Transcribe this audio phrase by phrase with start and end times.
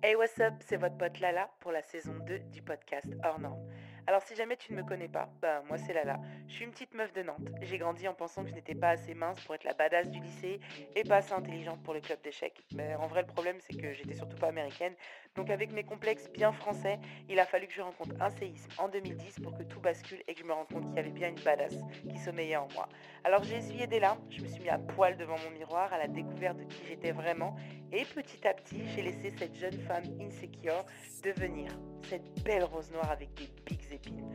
[0.00, 3.68] Hey what's up, c'est votre pote Lala pour la saison 2 du podcast Hors Norme.
[4.06, 6.20] Alors si jamais tu ne me connais pas, bah moi c'est Lala.
[6.46, 7.48] Je suis une petite meuf de Nantes.
[7.62, 10.20] J'ai grandi en pensant que je n'étais pas assez mince pour être la badass du
[10.20, 10.60] lycée
[10.94, 12.62] et pas assez intelligente pour le club d'échecs.
[12.76, 14.94] Mais en vrai le problème c'est que j'étais surtout pas américaine.
[15.38, 16.98] Donc avec mes complexes bien français,
[17.28, 20.34] il a fallu que je rencontre un séisme en 2010 pour que tout bascule et
[20.34, 21.76] que je me rende compte qu'il y avait bien une badass
[22.10, 22.88] qui sommeillait en moi.
[23.22, 25.98] Alors j'ai essuyé des larmes, je me suis mis à poil devant mon miroir à
[25.98, 27.54] la découverte de qui j'étais vraiment
[27.92, 30.84] et petit à petit j'ai laissé cette jeune femme insecure
[31.22, 31.70] devenir
[32.08, 34.28] cette belle rose noire avec des pics épines.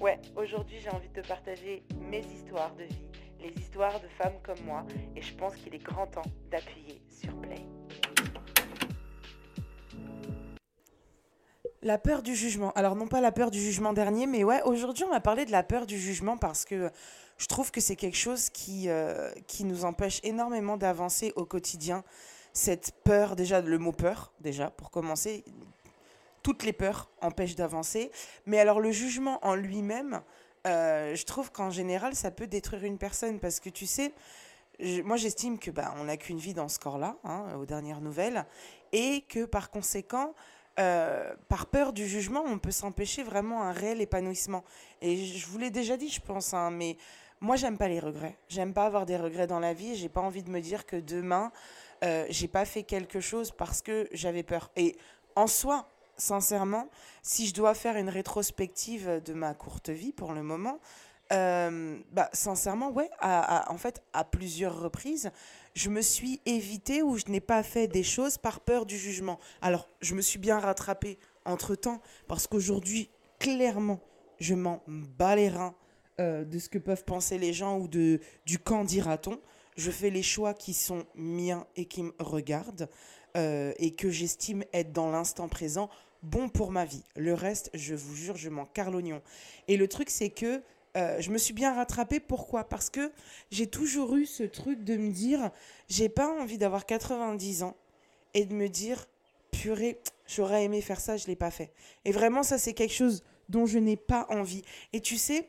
[0.00, 3.06] Ouais, aujourd'hui j'ai envie de te partager mes histoires de vie,
[3.38, 7.32] les histoires de femmes comme moi, et je pense qu'il est grand temps d'appuyer sur
[7.40, 7.77] play.
[11.82, 12.72] La peur du jugement.
[12.72, 15.52] Alors non pas la peur du jugement dernier, mais ouais, aujourd'hui on va parler de
[15.52, 16.90] la peur du jugement parce que
[17.36, 22.02] je trouve que c'est quelque chose qui, euh, qui nous empêche énormément d'avancer au quotidien.
[22.52, 25.44] Cette peur, déjà le mot peur, déjà pour commencer,
[26.42, 28.10] toutes les peurs empêchent d'avancer.
[28.44, 30.20] Mais alors le jugement en lui-même,
[30.66, 34.12] euh, je trouve qu'en général, ça peut détruire une personne parce que tu sais,
[35.04, 38.46] moi j'estime que bah, on n'a qu'une vie dans ce corps-là, hein, aux dernières nouvelles,
[38.90, 40.34] et que par conséquent,
[40.78, 44.64] euh, par peur du jugement, on peut s'empêcher vraiment un réel épanouissement.
[45.02, 46.96] Et je vous l'ai déjà dit, je pense, hein, mais
[47.40, 48.36] moi j'aime pas les regrets.
[48.48, 49.96] J'aime pas avoir des regrets dans la vie.
[49.96, 51.52] J'ai pas envie de me dire que demain
[52.04, 54.70] euh, j'ai pas fait quelque chose parce que j'avais peur.
[54.76, 54.96] Et
[55.34, 56.88] en soi, sincèrement,
[57.22, 60.78] si je dois faire une rétrospective de ma courte vie pour le moment,
[61.32, 65.30] euh, bah, sincèrement, ouais, en fait, à plusieurs reprises,
[65.74, 69.38] je me suis évité ou je n'ai pas fait des choses par peur du jugement.
[69.60, 74.00] Alors, je me suis bien rattrapée entre-temps, parce qu'aujourd'hui, clairement,
[74.40, 75.74] je m'en bats les reins
[76.20, 79.40] euh, de ce que peuvent penser les gens ou de, du quand dira-t-on.
[79.76, 82.88] Je fais les choix qui sont miens et qui me regardent
[83.36, 85.88] euh, et que j'estime être dans l'instant présent
[86.22, 87.04] bon pour ma vie.
[87.16, 89.22] Le reste, je vous jure, je m'en carre l'oignon.
[89.68, 90.62] Et le truc, c'est que
[90.98, 92.20] euh, je me suis bien rattrapée.
[92.20, 92.64] Pourquoi?
[92.64, 93.12] Parce que
[93.50, 95.50] j'ai toujours eu ce truc de me dire,
[95.88, 97.76] j'ai pas envie d'avoir 90 ans
[98.34, 99.06] et de me dire,
[99.52, 101.72] purée, j'aurais aimé faire ça, je l'ai pas fait.
[102.04, 104.64] Et vraiment, ça, c'est quelque chose dont je n'ai pas envie.
[104.92, 105.48] Et tu sais,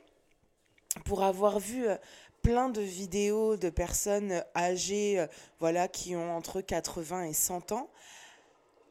[1.03, 1.97] pour avoir vu euh,
[2.43, 5.27] plein de vidéos de personnes âgées, euh,
[5.59, 7.89] voilà, qui ont entre 80 et 100 ans,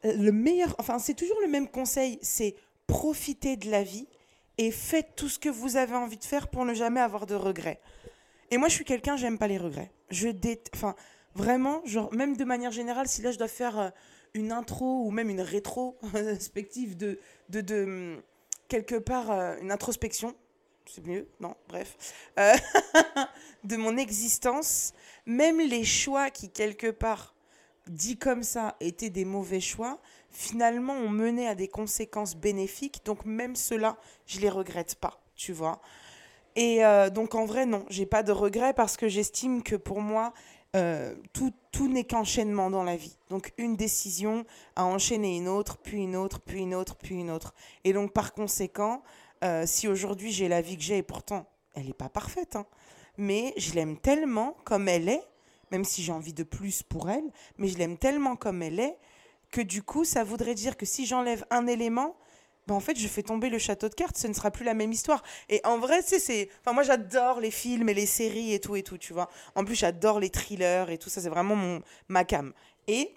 [0.03, 2.55] le meilleur, enfin c'est toujours le même conseil, c'est
[2.87, 4.07] profiter de la vie
[4.59, 7.33] et faites tout ce que vous avez envie de faire pour ne jamais avoir de
[7.33, 7.79] regrets.
[8.51, 9.89] Et moi je suis quelqu'un, j'aime pas les regrets.
[10.09, 10.61] Je dé...
[10.75, 10.95] enfin
[11.33, 13.89] vraiment, genre même de manière générale, si là je dois faire euh,
[14.33, 18.21] une intro ou même une rétrospective de, de, de hum,
[18.67, 20.35] quelque part euh, une introspection,
[20.85, 21.95] c'est mieux, non, bref,
[22.37, 22.53] euh,
[23.63, 24.93] de mon existence,
[25.25, 27.33] même les choix qui quelque part
[27.87, 33.01] dit comme ça, étaient des mauvais choix, finalement ont mené à des conséquences bénéfiques.
[33.05, 35.81] Donc même cela, je les regrette pas, tu vois.
[36.55, 40.01] Et euh, donc en vrai, non, j'ai pas de regrets parce que j'estime que pour
[40.01, 40.33] moi,
[40.75, 43.17] euh, tout, tout n'est qu'enchaînement dans la vie.
[43.29, 44.45] Donc une décision
[44.75, 47.53] a enchaîné une autre, puis une autre, puis une autre, puis une autre.
[47.83, 49.01] Et donc par conséquent,
[49.43, 52.65] euh, si aujourd'hui j'ai la vie que j'ai, et pourtant elle n'est pas parfaite, hein,
[53.17, 55.23] mais je l'aime tellement comme elle est,
[55.71, 58.97] même si j'ai envie de plus pour elle, mais je l'aime tellement comme elle est,
[59.51, 62.15] que du coup, ça voudrait dire que si j'enlève un élément,
[62.67, 64.75] ben en fait, je fais tomber le château de cartes, ce ne sera plus la
[64.75, 65.23] même histoire.
[65.49, 66.49] Et en vrai, c'est...
[66.61, 69.29] Enfin, moi, j'adore les films et les séries et tout et tout, tu vois.
[69.55, 72.53] En plus, j'adore les thrillers et tout ça, c'est vraiment mon, ma cam.
[72.87, 73.15] Et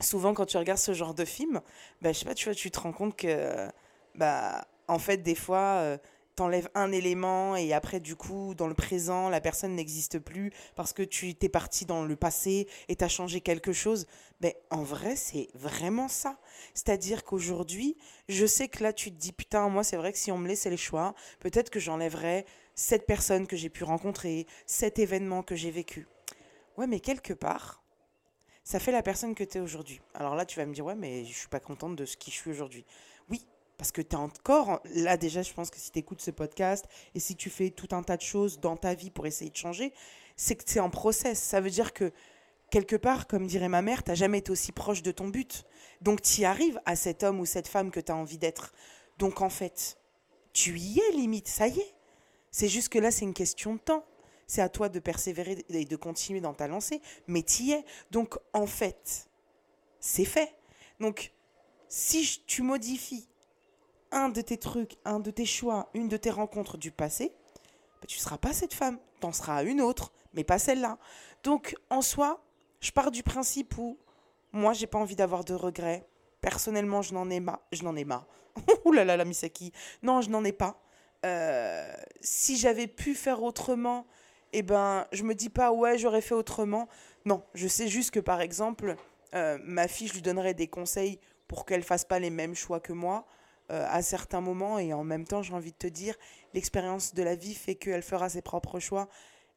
[0.00, 1.60] souvent, quand tu regardes ce genre de film,
[2.00, 3.68] ben, je sais pas, tu vois, tu te rends compte que,
[4.14, 5.80] bah, en fait, des fois...
[5.80, 5.98] Euh,
[6.34, 10.92] t'enlèves un élément et après du coup dans le présent la personne n'existe plus parce
[10.92, 14.06] que tu t'es parti dans le passé et t'as changé quelque chose.
[14.40, 16.38] Mais en vrai c'est vraiment ça.
[16.74, 17.96] C'est à dire qu'aujourd'hui
[18.28, 20.48] je sais que là tu te dis putain moi c'est vrai que si on me
[20.48, 25.54] laissait le choix peut-être que j'enlèverais cette personne que j'ai pu rencontrer cet événement que
[25.54, 26.06] j'ai vécu.
[26.76, 27.82] Ouais mais quelque part
[28.62, 30.00] ça fait la personne que tu es aujourd'hui.
[30.14, 32.30] Alors là tu vas me dire ouais mais je suis pas contente de ce qui
[32.30, 32.84] je suis aujourd'hui
[33.80, 36.84] parce que tu es encore, là déjà, je pense que si tu écoutes ce podcast
[37.14, 39.56] et si tu fais tout un tas de choses dans ta vie pour essayer de
[39.56, 39.94] changer,
[40.36, 41.40] c'est que c'est en process.
[41.40, 42.12] Ça veut dire que
[42.68, 45.64] quelque part, comme dirait ma mère, tu jamais été aussi proche de ton but.
[46.02, 48.74] Donc tu y arrives à cet homme ou cette femme que tu as envie d'être.
[49.16, 49.96] Donc en fait,
[50.52, 51.94] tu y es limite, ça y est.
[52.50, 54.04] C'est juste que là, c'est une question de temps.
[54.46, 57.84] C'est à toi de persévérer et de continuer dans ta lancée, mais tu y es.
[58.10, 59.26] Donc en fait,
[60.00, 60.52] c'est fait.
[61.00, 61.32] Donc
[61.88, 63.26] si tu modifies
[64.12, 67.32] un de tes trucs, un de tes choix, une de tes rencontres du passé,
[68.00, 68.98] bah, tu ne seras pas cette femme.
[69.20, 70.98] Tu en seras une autre, mais pas celle-là.
[71.42, 72.42] Donc, en soi,
[72.80, 73.98] je pars du principe où
[74.52, 76.06] moi, j'ai pas envie d'avoir de regrets.
[76.40, 77.60] personnellement, je n'en ai marre.
[77.70, 78.26] Je n'en ai marre.
[78.84, 79.72] Ouh là là, la Misaki.
[80.02, 80.80] Non, je n'en ai pas.
[81.26, 81.92] Euh,
[82.22, 84.06] si j'avais pu faire autrement,
[84.52, 86.88] eh ben, je me dis pas, ouais, j'aurais fait autrement.
[87.26, 88.96] Non, je sais juste que, par exemple,
[89.34, 92.80] euh, ma fille, je lui donnerais des conseils pour qu'elle fasse pas les mêmes choix
[92.80, 93.26] que moi
[93.70, 94.78] euh, à certains moments.
[94.78, 96.14] Et en même temps, j'ai envie de te dire,
[96.54, 99.08] l'expérience de la vie fait qu'elle fera ses propres choix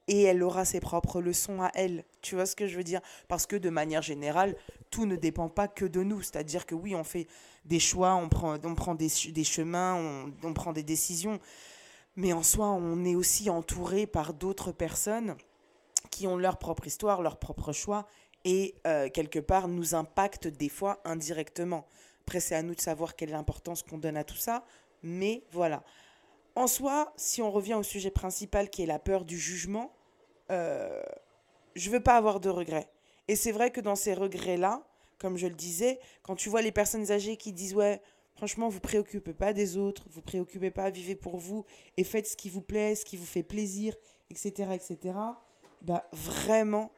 [0.08, 2.04] et elle aura ses propres leçons à elle.
[2.22, 3.02] Tu vois ce que je veux dire?
[3.28, 4.56] Parce que de manière générale,
[4.92, 6.22] tout ne dépend pas que de nous.
[6.22, 7.28] C'est-à-dire que oui, on fait
[7.66, 9.96] des choix, on prend, on prend des, des chemins,
[10.44, 11.40] on, prend des décisions.
[12.16, 15.36] Mais en soi, on est aussi entouré par d'autres personnes
[16.12, 18.06] qui ont leur propre histoire, leur propre choix
[18.46, 21.88] et euh, quelque part nous impactent des fois indirectement.
[22.26, 24.66] Après, c'est à nous de savoir quelle est l'importance qu'on donne à tout ça.
[25.02, 25.84] Mais voilà.
[26.56, 29.94] En soi, si on revient au sujet principal qui est la peur du jugement,
[30.52, 31.02] euh,
[31.76, 32.90] je veux pas avoir de regrets.
[33.28, 34.88] Et c'est vrai que dans ces regrets-là,
[35.18, 38.02] comme je le disais, quand tu vois les personnes âgées qui disent ouais,
[38.36, 41.66] franchement, vous préoccupez pas des autres, vous préoccupez pas, vivez pour vous
[41.98, 43.96] et faites ce qui vous plaît, ce qui vous fait plaisir,
[44.30, 45.18] etc., etc.
[45.82, 46.92] Bah vraiment,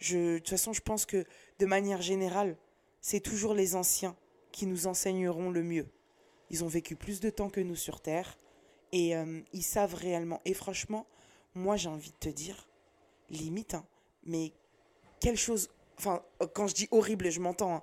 [0.00, 1.24] de toute façon, je pense que
[1.58, 2.56] de manière générale,
[3.00, 4.16] c'est toujours les anciens
[4.54, 5.88] qui nous enseigneront le mieux.
[6.48, 8.38] Ils ont vécu plus de temps que nous sur Terre
[8.92, 10.40] et euh, ils savent réellement.
[10.44, 11.06] Et franchement,
[11.56, 12.68] moi j'ai envie de te dire,
[13.30, 13.84] limite, hein,
[14.22, 14.52] mais
[15.18, 16.22] quelle chose, enfin
[16.52, 17.82] quand je dis horrible, je m'entends, hein,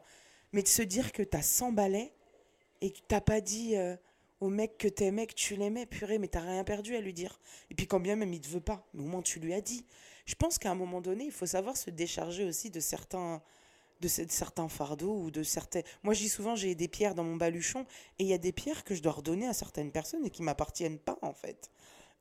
[0.53, 2.13] mais de se dire que t'as 100 balais
[2.79, 3.97] et que t'as pas dit euh,
[4.39, 7.38] au mec que t'aimais, que tu l'aimais, purée, mais t'as rien perdu à lui dire.
[7.69, 9.62] Et puis quand bien même il te veut pas, mais au moins tu lui as
[9.62, 9.85] dit.
[10.25, 13.41] Je pense qu'à un moment donné, il faut savoir se décharger aussi de certains
[14.01, 15.81] de, certains fardeaux ou de certains.
[16.03, 17.86] Moi, je dis souvent, j'ai des pierres dans mon baluchon
[18.19, 20.44] et il y a des pierres que je dois redonner à certaines personnes et qui
[20.44, 21.69] m'appartiennent pas en fait.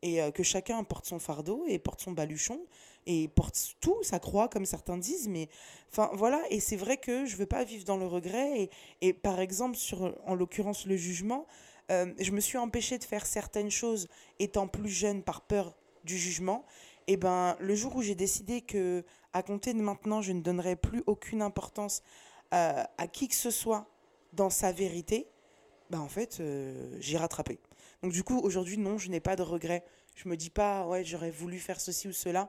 [0.02, 2.60] Et euh, que chacun porte son fardeau et porte son baluchon
[3.06, 5.28] et porte tout, sa croix, comme certains disent.
[5.28, 5.48] Mais
[5.90, 6.40] enfin, voilà.
[6.50, 8.70] Et c'est vrai que je veux pas vivre dans le regret.
[9.00, 11.46] Et, par exemple, sur, en l'occurrence, le jugement,
[11.90, 16.16] euh, je me suis empêchée de faire certaines choses étant plus jeune par peur du
[16.16, 16.64] jugement.
[17.10, 20.76] Et ben, le jour où j'ai décidé que à compter de maintenant, je ne donnerai
[20.76, 22.04] plus aucune importance
[22.54, 23.88] euh, à qui que ce soit
[24.32, 25.26] dans sa vérité,
[25.90, 27.58] bah en fait, euh, j'ai rattrapé.
[28.04, 29.84] Donc du coup, aujourd'hui, non, je n'ai pas de regrets.
[30.14, 32.48] Je me dis pas, ouais, j'aurais voulu faire ceci ou cela.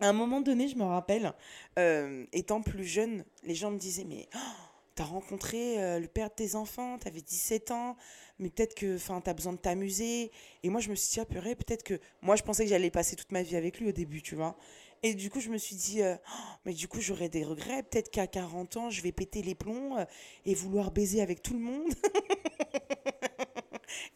[0.00, 1.34] À un moment donné, je me rappelle,
[1.78, 4.38] euh, étant plus jeune, les gens me disaient, mais oh,
[4.94, 7.96] t'as rencontré le père de tes enfants, t'avais 17 ans,
[8.38, 10.30] mais peut-être que t'as besoin de t'amuser
[10.62, 13.16] et moi je me suis dit ah peut-être que moi je pensais que j'allais passer
[13.16, 14.56] toute ma vie avec lui au début tu vois
[15.06, 17.82] et du coup, je me suis dit, euh, oh, mais du coup, j'aurais des regrets.
[17.82, 20.06] Peut-être qu'à 40 ans, je vais péter les plombs euh,
[20.46, 21.92] et vouloir baiser avec tout le monde.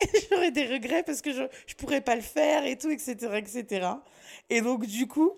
[0.31, 3.17] j'aurais des regrets parce que je ne pourrais pas le faire et tout, etc.
[3.37, 3.87] etc.
[4.49, 5.33] Et donc, du coup,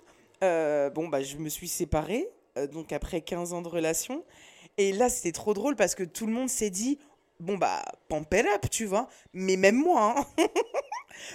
[0.45, 2.29] euh, bon, bah, je me suis séparée,
[2.73, 4.25] donc après 15 ans de relation.
[4.81, 6.99] Et là, c'était trop drôle parce que tout le monde s'est dit,
[7.39, 9.09] bon, bah, pump it up, tu vois.
[9.35, 10.25] Mais même moi, hein.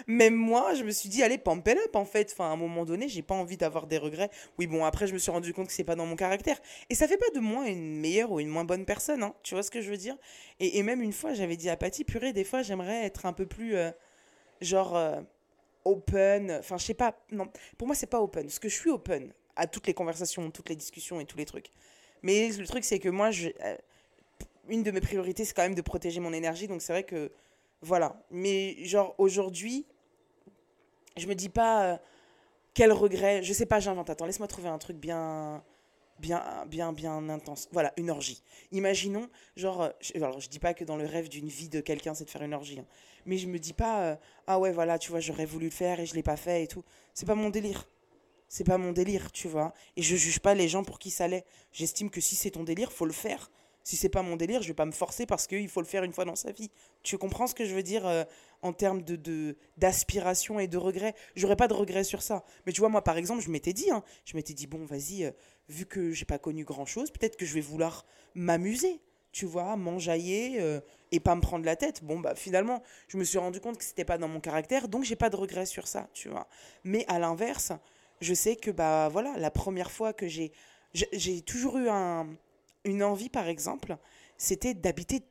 [0.08, 2.32] Même moi, je me suis dit, allez, pump it up, en fait.
[2.32, 4.32] Enfin, à un moment donné, j'ai pas envie d'avoir des regrets.
[4.58, 6.60] Oui, bon, après, je me suis rendu compte que c'est pas dans mon caractère.
[6.90, 9.36] Et ça fait pas de moi une meilleure ou une moins bonne personne, hein.
[9.44, 10.18] Tu vois ce que je veux dire?
[10.60, 13.46] Et, même une fois, j'avais dit à Patty, purée, des fois, j'aimerais être un peu
[13.46, 13.92] plus, euh,
[14.60, 15.22] genre, euh,
[15.84, 16.52] open.
[16.52, 17.16] Enfin, je sais pas.
[17.32, 17.48] Non,
[17.78, 18.46] pour moi, c'est pas open.
[18.46, 21.46] Parce que je suis open à toutes les conversations, toutes les discussions et tous les
[21.46, 21.70] trucs.
[22.26, 23.76] Mais le truc, c'est que moi, euh,
[24.68, 26.68] une de mes priorités, c'est quand même de protéger mon énergie.
[26.68, 27.32] Donc, c'est vrai que
[27.84, 28.20] voilà.
[28.32, 29.86] Mais genre aujourd'hui,
[31.18, 31.98] je me dis pas euh,
[32.74, 33.44] quel regret.
[33.44, 34.10] Je sais pas, j'invente.
[34.10, 35.64] Attends, laisse-moi trouver un truc bien,
[36.18, 37.70] bien, bien, bien intense.
[37.72, 38.42] Voilà, une orgie.
[38.72, 41.80] Imaginons, genre, euh, je, alors je dis pas que dans le rêve d'une vie de
[41.80, 42.80] quelqu'un, c'est de faire une orgie.
[42.80, 42.88] Hein.
[43.28, 46.08] mais je me dis pas, ah ouais, voilà, tu vois, j'aurais voulu le faire et
[46.08, 46.84] je l'ai pas fait et tout.
[47.14, 47.88] C'est pas mon délire.
[48.48, 49.74] C'est pas mon délire, tu vois.
[49.96, 51.46] Et je juge pas les gens pour qui ça l'est.
[51.72, 53.50] J'estime que si c'est ton délire, faut le faire
[53.86, 56.04] si c'est pas mon délire, je vais pas me forcer parce qu'il faut le faire
[56.04, 56.72] une fois dans sa vie.
[57.04, 58.24] Tu comprends ce que je veux dire euh,
[58.64, 62.44] en termes de d'aspiration et de regret J'aurais pas de regret sur ça.
[62.66, 65.26] Mais tu vois, moi par exemple, je m'étais dit, hein, je m'étais dit, bon, vas-y,
[65.26, 65.32] euh,
[65.70, 69.76] vu que j'ai pas connu grand chose, peut-être que je vais vouloir m'amuser, tu vois,
[69.76, 70.80] m'enjailler euh,
[71.12, 72.04] et pas me prendre la tête.
[72.04, 75.04] Bon, bah finalement, je me suis rendu compte que c'était pas dans mon caractère, donc
[75.04, 76.48] j'ai pas de regret sur ça, tu vois.
[76.84, 77.72] Mais à l'inverse,
[78.22, 80.52] je sais que, bah voilà, la première fois que j'ai.
[80.94, 82.26] J'ai toujours eu un
[82.86, 83.98] une envie, par exemple,
[84.38, 85.24] c'était d'habiter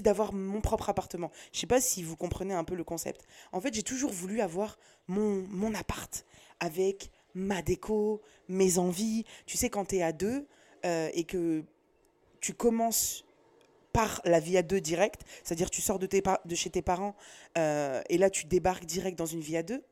[0.00, 1.30] d'avoir mon propre appartement.
[1.52, 3.26] Je sais pas si vous comprenez un peu le concept.
[3.52, 6.24] En fait, j'ai toujours voulu avoir mon, mon appart
[6.60, 9.24] avec ma déco, mes envies.
[9.44, 10.46] Tu sais, quand tu es à deux
[10.86, 11.62] euh, et que
[12.40, 13.26] tu commences
[13.92, 17.14] par la vie à deux direct, c'est-à-dire tu sors de, tes de chez tes parents
[17.58, 19.84] euh, et là tu débarques direct dans une vie à deux,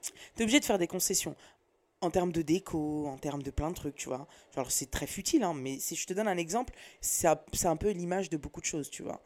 [0.00, 1.36] tu es obligé de faire des concessions.
[2.00, 4.28] en termes de déco, en termes de plein de trucs, tu vois.
[4.54, 7.90] Genre, c'est très futile, hein, mais si je te donne un exemple, c'est un peu
[7.90, 9.20] l'image de beaucoup de choses, tu vois.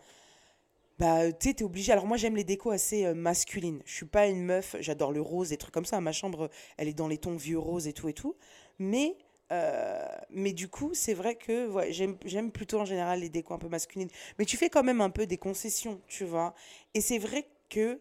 [0.98, 1.92] Bah, tu t'es obligé.
[1.92, 3.82] Alors, moi, j'aime les décos assez euh, masculines.
[3.84, 6.00] Je suis pas une meuf, j'adore le rose, des trucs comme ça.
[6.00, 8.36] Ma chambre, elle est dans les tons vieux rose et tout et tout.
[8.78, 9.16] Mais,
[9.50, 13.68] euh, mais du coup, c'est vrai que j'aime plutôt en général les décos un peu
[13.68, 14.10] masculines.
[14.38, 16.54] Mais tu fais quand même un peu des concessions, tu vois.
[16.94, 18.00] Et c'est vrai que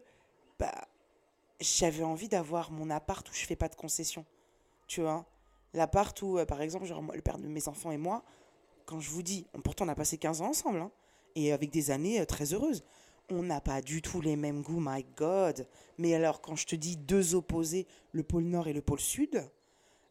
[0.60, 0.88] bah,
[1.62, 4.26] j'avais envie d'avoir mon appart où je fais pas de concessions
[4.92, 5.26] tu vois.
[5.74, 8.26] L'appart où, euh, par exemple, le père de mes enfants et moi,
[8.86, 10.92] quand je vous dis, pourtant on a passé 15 ans ensemble, hein,
[11.36, 12.84] et avec des années euh, très heureuses.
[13.30, 15.66] On n'a pas du tout les mêmes goûts, my God.
[15.98, 19.50] Mais alors, quand je te dis deux opposés, le pôle Nord et le pôle Sud,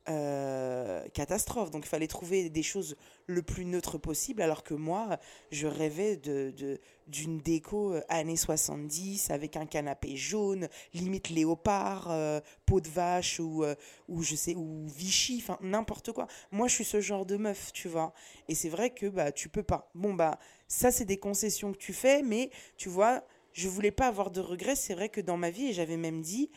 [0.08, 1.70] euh, catastrophe.
[1.70, 5.18] Donc il fallait trouver des choses le plus neutre possible, alors que moi,
[5.50, 12.40] je rêvais de, d'une déco euh, années 70 avec un canapé jaune, limite léopard, euh,
[12.66, 13.64] peau de vache ou,
[14.08, 16.26] ou je sais, ou Vichy, enfin n'importe quoi.
[16.50, 18.14] Moi, je suis ce genre de meuf, tu vois.
[18.48, 19.90] Et c'est vrai que bah, tu peux pas.
[19.94, 24.06] Bon, bah, ça, c'est des concessions que tu fais, mais tu vois, je voulais pas
[24.06, 24.76] avoir de regrets.
[24.76, 26.50] C'est vrai que dans ma vie, j'avais même dit,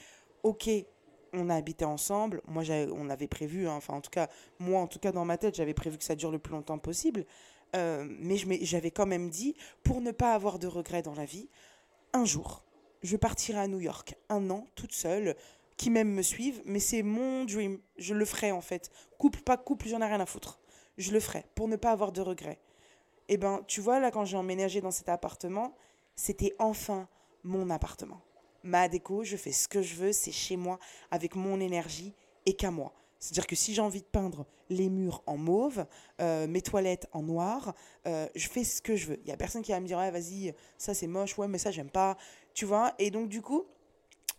[0.43, 0.69] ok,
[1.33, 2.41] on a habité ensemble.
[2.47, 2.63] Moi,
[2.93, 5.55] on avait prévu, hein, enfin, en tout cas, moi, en tout cas, dans ma tête,
[5.55, 7.25] j'avais prévu que ça dure le plus longtemps possible.
[7.75, 11.49] Euh, mais j'avais quand même dit, pour ne pas avoir de regrets dans la vie,
[12.13, 12.63] un jour,
[13.01, 15.35] je partirai à New York, un an, toute seule,
[15.75, 17.79] qui même me suivent, mais c'est mon dream.
[17.97, 18.91] Je le ferai, en fait.
[19.17, 20.59] Couple, pas couple, j'en ai rien à foutre.
[20.97, 22.59] Je le ferai, pour ne pas avoir de regrets.
[23.29, 25.75] Et eh ben, tu vois, là, quand j'ai emménagé dans cet appartement,
[26.15, 27.07] c'était enfin
[27.43, 28.21] mon appartement
[28.63, 30.79] ma déco, je fais ce que je veux, c'est chez moi,
[31.11, 32.13] avec mon énergie
[32.45, 32.93] et qu'à moi.
[33.19, 35.85] C'est-à-dire que si j'ai envie de peindre les murs en mauve,
[36.19, 37.73] euh, mes toilettes en noir,
[38.05, 39.19] euh, je fais ce que je veux.
[39.19, 41.71] Il n'y a personne qui va me dire, vas-y, ça c'est moche, ouais, mais ça
[41.71, 42.17] j'aime pas,
[42.53, 42.93] tu vois?
[42.99, 43.63] Et donc du coup,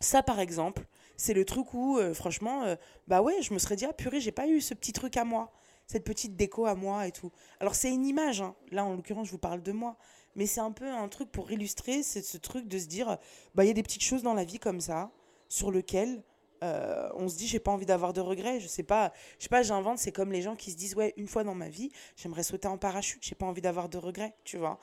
[0.01, 2.77] ça par exemple, c'est le truc où, euh, franchement,
[3.09, 5.25] bah ouais, je me serais dit, ah purée, j'ai pas eu ce petit truc à
[5.25, 5.51] moi,
[5.87, 7.33] cette petite déco à moi et tout.
[7.61, 8.55] Alors c'est une image, hein.
[8.71, 9.97] là en l'occurrence, je vous parle de moi
[10.37, 13.19] mais c'est un peu un truc pour illustrer, c'est ce truc de se dire,
[13.55, 15.11] bah il y a des petites choses dans la vie comme ça,
[15.49, 16.23] sur lesquelles
[16.63, 19.49] euh, on se dit, j'ai pas envie d'avoir de regrets, je sais pas, je sais
[19.49, 21.91] pas, j'invente, c'est comme les gens qui se disent, ouais, une fois dans ma vie,
[22.17, 24.79] j'aimerais sauter en parachute, j'ai pas envie d'avoir de regrets, tu vois.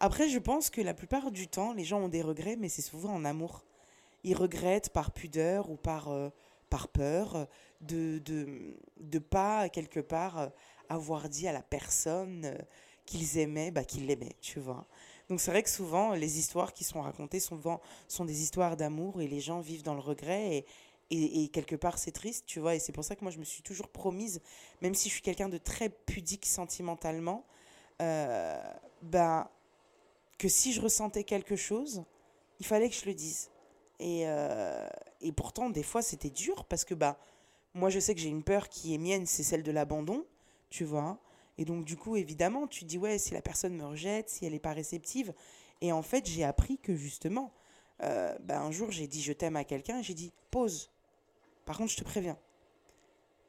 [0.00, 2.82] Après, je pense que la plupart du temps, les gens ont des regrets, mais c'est
[2.82, 3.64] souvent en amour.
[4.24, 6.30] Ils regrettent par pudeur ou par, euh,
[6.68, 7.46] par peur
[7.80, 10.50] de, de, de pas, quelque part,
[10.88, 12.56] avoir dit à la personne
[13.10, 14.86] qu'ils aimaient, bah, qu'ils l'aimaient, tu vois.
[15.28, 19.20] Donc c'est vrai que souvent, les histoires qui sont racontées souvent sont des histoires d'amour
[19.20, 20.64] et les gens vivent dans le regret
[21.10, 22.76] et, et, quelque part c'est triste, tu vois.
[22.76, 24.40] Et c'est pour ça que moi je me suis toujours promise,
[24.80, 27.44] même si je suis quelqu'un de très pudique sentimentalement,
[28.00, 28.62] euh,
[29.02, 29.50] bah,
[30.38, 32.04] que si je ressentais quelque chose,
[32.60, 33.50] il fallait que je le dise.
[33.98, 34.88] Et, euh,
[35.20, 37.18] et pourtant, des fois, c'était dur parce que bah,
[37.74, 40.24] moi je sais que j'ai une peur qui est mienne, c'est celle de l'abandon,
[40.70, 41.18] tu vois.
[41.60, 44.54] Et donc, du coup, évidemment, tu dis, ouais, si la personne me rejette, si elle
[44.54, 45.34] n'est pas réceptive.
[45.82, 47.52] Et en fait, j'ai appris que justement,
[48.02, 50.90] euh, ben, un jour, j'ai dit je t'aime à quelqu'un j'ai dit pause.
[51.66, 52.38] Par contre, je te préviens.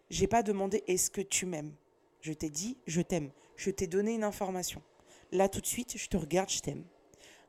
[0.09, 1.73] J'ai pas demandé est-ce que tu m'aimes?
[2.19, 3.31] Je t'ai dit je t'aime.
[3.55, 4.81] Je t'ai donné une information.
[5.31, 6.83] Là, tout de suite, je te regarde, je t'aime.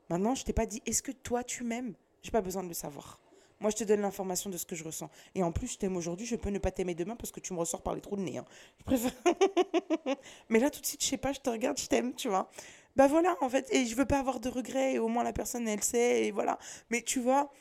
[0.09, 1.93] Maintenant, je t'ai pas dit est-ce que toi tu m'aimes?
[2.21, 3.19] J'ai pas besoin de le savoir.
[3.63, 5.09] Moi, je te donne l'information de ce que je ressens.
[5.35, 7.53] Et en plus, je t'aime aujourd'hui, je peux ne pas t'aimer demain parce que tu
[7.53, 8.37] me ressors par les trous de nez.
[8.37, 8.43] Hein.
[8.79, 9.13] Je préfère.
[10.49, 12.51] Mais là, tout de suite, je sais pas, je te regarde, je t'aime, tu vois.
[12.97, 15.31] Bah voilà, en fait, et je veux pas avoir de regrets, et au moins la
[15.31, 16.59] personne, elle sait, et voilà.
[16.89, 17.53] Mais tu vois,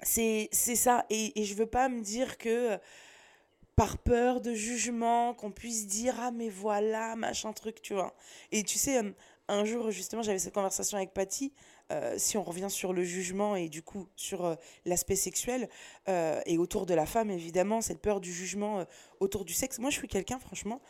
[0.00, 1.04] c'est ça.
[1.10, 2.78] Et, et je veux pas me dire que
[3.74, 8.14] par peur de jugement, qu'on puisse dire ah mais voilà, machin truc, tu vois.
[8.52, 9.02] Et tu sais,
[9.48, 11.52] un jour, justement, j'avais cette conversation avec Patty.
[11.94, 15.68] Euh, si on revient sur le jugement et du coup sur euh, l'aspect sexuel
[16.08, 18.84] euh, et autour de la femme, évidemment, cette peur du jugement
[19.20, 19.78] autour du sexe.
[19.78, 20.80] Moi, je suis quelqu'un, franchement,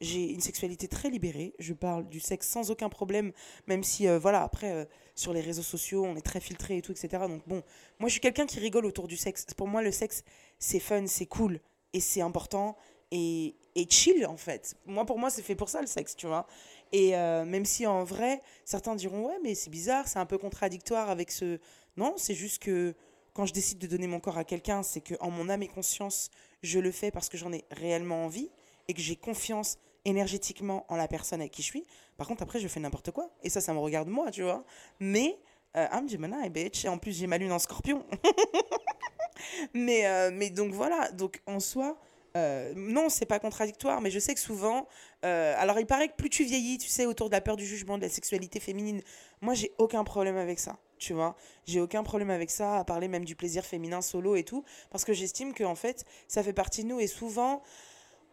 [0.00, 1.54] j'ai une sexualité très libérée.
[1.58, 3.32] Je parle du sexe sans aucun problème,
[3.66, 7.24] même si, voilà, après, sur les réseaux sociaux, on est très filtré et tout, etc.
[7.28, 7.62] Donc, bon,
[7.98, 9.46] moi, je suis quelqu'un qui rigole autour du sexe.
[9.56, 10.24] Pour moi, le sexe,
[10.58, 11.60] c'est fun, c'est cool
[11.92, 12.76] et c'est important
[13.10, 14.76] et, et chill, en fait.
[14.86, 16.46] Moi, pour moi, c'est fait pour ça, le sexe, tu vois.
[16.94, 20.38] Et euh, même si en vrai, certains diront ouais, mais c'est bizarre, c'est un peu
[20.38, 21.58] contradictoire avec ce.
[21.96, 22.94] Non, c'est juste que
[23.32, 25.66] quand je décide de donner mon corps à quelqu'un, c'est que en mon âme et
[25.66, 26.30] conscience,
[26.62, 28.48] je le fais parce que j'en ai réellement envie
[28.86, 31.84] et que j'ai confiance énergétiquement en la personne avec qui je suis.
[32.16, 33.28] Par contre, après, je fais n'importe quoi.
[33.42, 34.64] Et ça, ça me regarde moi, tu vois.
[35.00, 35.36] Mais,
[35.76, 36.84] euh, I'm Gemini, bitch.
[36.84, 38.06] Et en plus, j'ai ma lune en scorpion.
[39.74, 41.10] mais, euh, mais donc voilà.
[41.10, 41.98] Donc en soi,
[42.36, 44.88] euh, non, c'est pas contradictoire, mais je sais que souvent,
[45.24, 47.66] Euh, alors, il paraît que plus tu vieillis, tu sais, autour de la peur du
[47.66, 49.02] jugement, de la sexualité féminine,
[49.40, 51.34] moi, j'ai aucun problème avec ça, tu vois.
[51.66, 55.04] J'ai aucun problème avec ça, à parler même du plaisir féminin solo et tout, parce
[55.04, 57.00] que j'estime que, en fait, ça fait partie de nous.
[57.00, 57.62] Et souvent,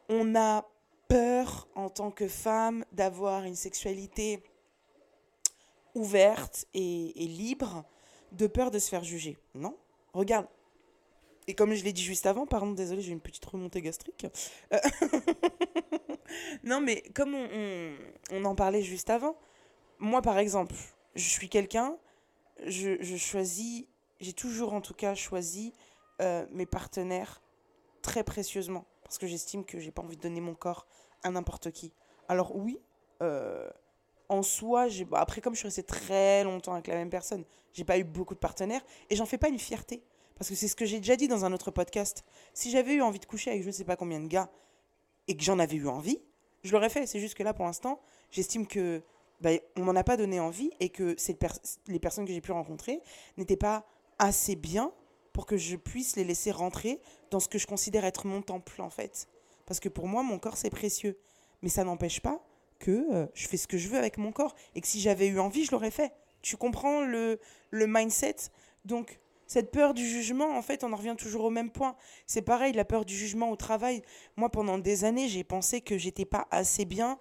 [0.10, 0.67] on a
[1.07, 4.43] peur, en tant que femme, d'avoir une sexualité
[5.95, 7.86] ouverte et, et libre,
[8.33, 9.38] de peur de se faire juger.
[9.55, 9.77] Non?
[10.13, 10.48] Regarde,
[11.48, 14.27] et comme je l'ai dit juste avant, pardon, désolé, j'ai une petite remontée gastrique.
[14.74, 14.79] Euh,
[16.63, 19.36] non, mais comme on, en parlait juste avant,
[20.00, 20.75] moi par exemple,
[21.15, 21.98] je suis quelqu'un,
[22.65, 23.86] je, choisis,
[24.19, 25.74] j'ai toujours en tout cas choisi
[26.21, 27.41] euh, mes partenaires
[28.01, 30.88] très précieusement, parce que j'estime que j'ai pas envie de donner mon corps
[31.24, 31.91] à n'importe qui.
[32.27, 32.79] Alors oui,
[33.24, 33.69] euh,
[34.29, 37.98] en soi, après comme je suis restée très longtemps avec la même personne, j'ai pas
[37.98, 40.03] eu beaucoup de partenaires, et j'en fais pas une fierté.
[40.41, 42.25] Parce que c'est ce que j'ai déjà dit dans un autre podcast.
[42.55, 44.50] Si j'avais eu envie de coucher avec je ne sais pas combien de gars
[45.27, 46.19] et que j'en avais eu envie,
[46.63, 47.05] je l'aurais fait.
[47.05, 49.03] C'est juste que là, pour l'instant, j'estime que
[49.39, 51.15] bah, on m'en a pas donné envie et que
[51.86, 53.03] les personnes que j'ai pu rencontrer
[53.38, 53.86] n'étaient pas
[54.17, 54.91] assez bien
[55.31, 58.81] pour que je puisse les laisser rentrer dans ce que je considère être mon temple,
[58.81, 59.27] en fait.
[59.67, 61.19] Parce que pour moi, mon corps, c'est précieux.
[61.62, 62.43] Mais ça n'empêche pas
[62.79, 65.27] que euh, je fais ce que je veux avec mon corps et que si j'avais
[65.27, 66.12] eu envie, je l'aurais fait.
[66.41, 68.38] Tu comprends le, le mindset?
[68.86, 69.19] Donc,
[69.51, 71.98] cette peur du jugement, en fait, on en revient toujours au même point.
[72.25, 74.01] C'est pareil, la peur du jugement au travail.
[74.38, 77.20] Moi, pendant des années, j'ai pensé que j'étais pas assez bien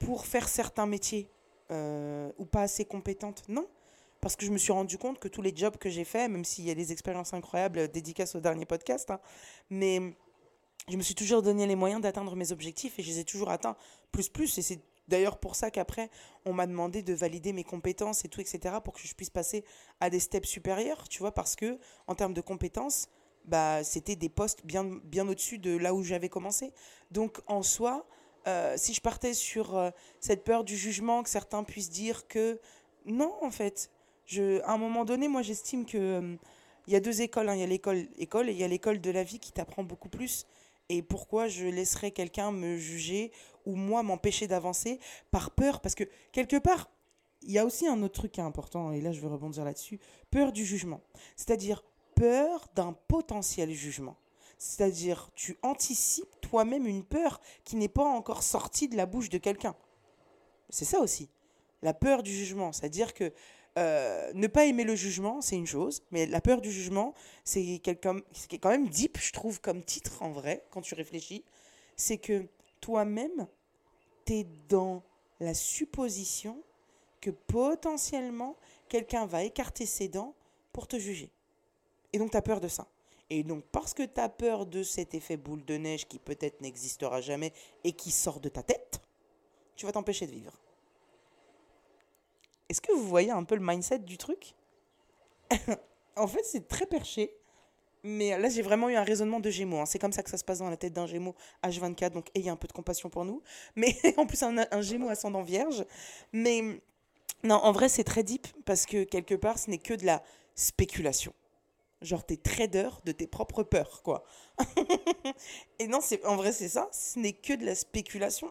[0.00, 1.28] pour faire certains métiers
[1.70, 3.44] euh, ou pas assez compétente.
[3.48, 3.68] Non,
[4.20, 6.44] parce que je me suis rendu compte que tous les jobs que j'ai faits, même
[6.44, 9.20] s'il y a des expériences incroyables, dédicaces au dernier podcast, hein,
[9.70, 10.16] mais
[10.88, 13.50] je me suis toujours donné les moyens d'atteindre mes objectifs et je les ai toujours
[13.50, 13.76] atteints
[14.10, 16.10] plus plus et c'est D'ailleurs, pour ça qu'après,
[16.44, 19.64] on m'a demandé de valider mes compétences et tout, etc., pour que je puisse passer
[20.00, 23.08] à des steps supérieurs, tu vois, parce que, en termes de compétences,
[23.44, 24.84] bah, c'était des postes bien,
[25.26, 26.72] au-dessus de là où j'avais commencé.
[27.10, 28.06] Donc, en soi,
[28.46, 32.60] euh, si je partais sur euh, cette peur du jugement, que certains puissent dire que
[33.06, 33.90] non, en fait,
[34.64, 36.36] à un moment donné, moi, j'estime que euh,
[36.86, 37.48] il y a deux écoles.
[37.48, 37.54] Hein.
[37.54, 39.82] Il y a l'école école et il y a l'école de la vie qui t'apprend
[39.82, 40.46] beaucoup plus.
[40.90, 43.30] Et pourquoi je laisserais quelqu'un me juger
[43.68, 44.98] ou moi m'empêcher d'avancer
[45.30, 46.90] par peur Parce que quelque part,
[47.42, 49.64] il y a aussi un autre truc qui est important, et là je vais rebondir
[49.64, 51.00] là-dessus, peur du jugement.
[51.36, 51.84] C'est-à-dire
[52.16, 54.16] peur d'un potentiel jugement.
[54.56, 59.38] C'est-à-dire tu anticipes toi-même une peur qui n'est pas encore sortie de la bouche de
[59.38, 59.76] quelqu'un.
[60.70, 61.28] C'est ça aussi.
[61.82, 62.72] La peur du jugement.
[62.72, 63.32] C'est-à-dire que
[63.78, 67.80] euh, ne pas aimer le jugement, c'est une chose, mais la peur du jugement, c'est
[68.02, 71.44] quand même deep, je trouve, comme titre en vrai, quand tu réfléchis.
[71.94, 72.46] C'est que
[72.80, 73.46] toi-même,
[74.68, 75.02] dans
[75.40, 76.62] la supposition
[77.20, 78.56] que potentiellement,
[78.88, 80.34] quelqu'un va écarter ses dents
[80.72, 81.30] pour te juger.
[82.12, 82.86] Et donc, tu as peur de ça.
[83.30, 86.60] Et donc, parce que tu as peur de cet effet boule de neige qui peut-être
[86.60, 87.52] n'existera jamais
[87.84, 89.00] et qui sort de ta tête,
[89.76, 90.58] tu vas t'empêcher de vivre.
[92.68, 94.54] Est-ce que vous voyez un peu le mindset du truc?
[96.16, 97.37] En fait, c'est très perché.
[98.02, 99.78] Mais là, j'ai vraiment eu un raisonnement de Gémeaux.
[99.78, 99.86] Hein.
[99.86, 101.34] C'est comme ça que ça se passe dans la tête d'un Gémeaux
[101.64, 102.10] H24.
[102.10, 103.42] Donc, ayez un peu de compassion pour nous.
[103.76, 105.84] Mais en plus, un, un Gémeaux ascendant vierge.
[106.32, 106.80] Mais
[107.44, 110.22] non, en vrai, c'est très deep parce que quelque part, ce n'est que de la
[110.54, 111.32] spéculation.
[112.00, 114.24] Genre, t'es trader de tes propres peurs, quoi.
[115.78, 116.88] Et non, c'est en vrai, c'est ça.
[116.92, 118.50] Ce n'est que de la spéculation.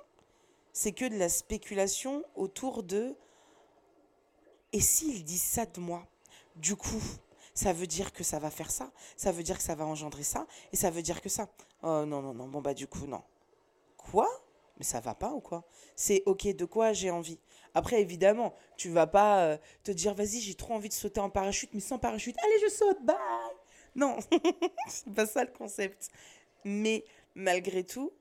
[0.74, 3.16] C'est que de la spéculation autour de
[4.74, 6.06] et s'ils disent ça de moi,
[6.56, 7.02] du coup,
[7.58, 10.22] ça veut dire que ça va faire ça, ça veut dire que ça va engendrer
[10.22, 11.50] ça, et ça veut dire que ça.
[11.82, 13.24] Oh non, non, non, bon bah du coup, non.
[13.98, 14.30] Quoi?
[14.78, 15.66] Mais ça va pas ou quoi?
[15.96, 17.40] C'est ok, de quoi j'ai envie?
[17.74, 21.32] Après, évidemment, tu vas pas euh, te dire, vas-y, j'ai trop envie de sauter en
[21.32, 23.18] parachute, mais sans parachute, allez, je saute, bye!
[23.96, 24.20] Non,
[24.88, 26.10] c'est pas ça le concept.
[26.64, 28.14] Mais malgré tout,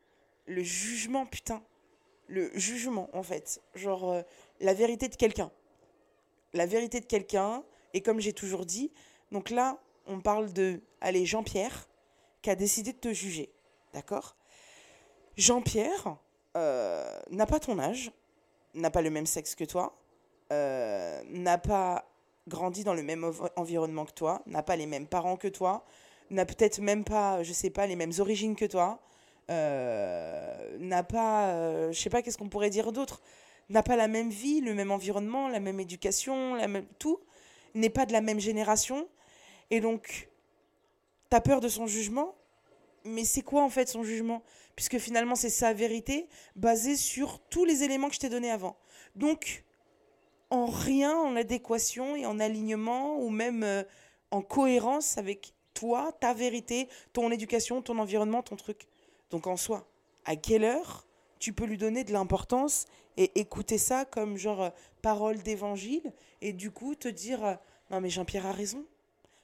[0.46, 1.62] le jugement, putain,
[2.26, 4.22] le jugement en fait, genre euh,
[4.60, 5.52] la vérité de quelqu'un.
[6.54, 7.62] La vérité de quelqu'un.
[7.92, 8.92] Et comme j'ai toujours dit,
[9.32, 11.88] donc là, on parle de, allez, Jean-Pierre,
[12.42, 13.50] qui a décidé de te juger.
[13.92, 14.36] D'accord?
[15.36, 16.16] Jean-Pierre
[16.56, 18.10] euh, n'a pas ton âge,
[18.74, 19.98] n'a pas le même sexe que toi,
[20.52, 22.08] euh, n'a pas
[22.46, 25.84] grandi dans le même environnement que toi, n'a pas les mêmes parents que toi,
[26.30, 29.00] n'a peut-être même pas, je sais pas, les mêmes origines que toi,
[29.50, 33.20] euh, n'a pas, je sais pas, qu'est-ce qu'on pourrait dire d'autre?
[33.68, 37.18] N'a pas la même vie, le même environnement, la même éducation, la même tout,
[37.74, 39.08] n'est pas de la même génération.
[39.70, 40.28] Et donc,
[41.30, 42.34] tu as peur de son jugement,
[43.04, 44.42] mais c'est quoi en fait son jugement?
[44.74, 48.76] Puisque finalement, c'est sa vérité basée sur tous les éléments que je t'ai donnés avant.
[49.14, 49.64] Donc,
[50.50, 53.82] en rien en adéquation et en alignement ou même euh,
[54.30, 58.86] en cohérence avec toi, ta vérité, ton éducation, ton environnement, ton truc.
[59.30, 59.88] Donc en soi,
[60.24, 61.06] à quelle heure
[61.38, 64.70] tu peux lui donner de l'importance et écouter ça comme genre euh,
[65.02, 67.54] parole d'évangile et du coup te dire euh,
[67.90, 68.84] non mais Jean-Pierre a raison.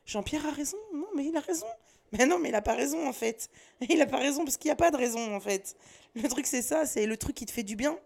[0.07, 0.77] Jean-Pierre a raison.
[0.95, 1.67] Non mais il a raison.
[2.13, 3.51] Mais non mais il a pas raison en fait.
[3.89, 5.77] Il a pas raison parce qu'il n'y a pas de raison en fait.
[6.15, 7.99] Le truc c'est ça, c'est le truc qui te fait du bien.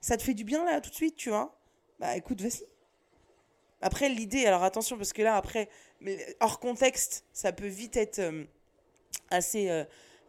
[0.00, 1.54] Ça te fait du bien là tout de suite, tu vois.
[1.98, 2.66] Bah écoute, vas-y.
[3.82, 5.68] Après l'idée, alors attention parce que là après
[6.40, 8.44] hors contexte, ça peut vite être euh,
[9.30, 9.68] assez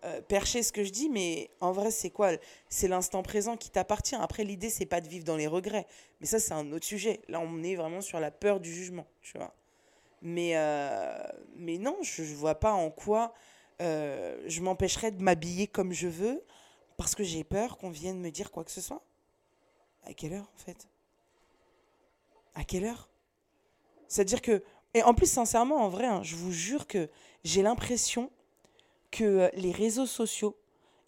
[0.03, 2.31] euh, percher ce que je dis, mais en vrai, c'est quoi?
[2.69, 4.15] C'est l'instant présent qui t'appartient.
[4.15, 5.85] Après, l'idée, c'est pas de vivre dans les regrets.
[6.19, 7.21] Mais ça, c'est un autre sujet.
[7.27, 9.53] Là, on est vraiment sur la peur du jugement, tu vois.
[10.21, 11.17] Mais, euh,
[11.55, 13.33] mais non, je, ne vois pas en quoi
[13.81, 16.43] euh, je m'empêcherais de m'habiller comme je veux
[16.97, 19.03] parce que j'ai peur qu'on vienne me dire quoi que ce soit.
[20.03, 20.87] À quelle heure, en fait?
[22.53, 23.09] À quelle heure?
[24.07, 24.63] C'est-à-dire que.
[24.93, 27.09] Et en plus, sincèrement, en vrai, hein, je vous jure que
[27.43, 28.29] j'ai l'impression
[29.09, 30.57] que euh, les réseaux sociaux,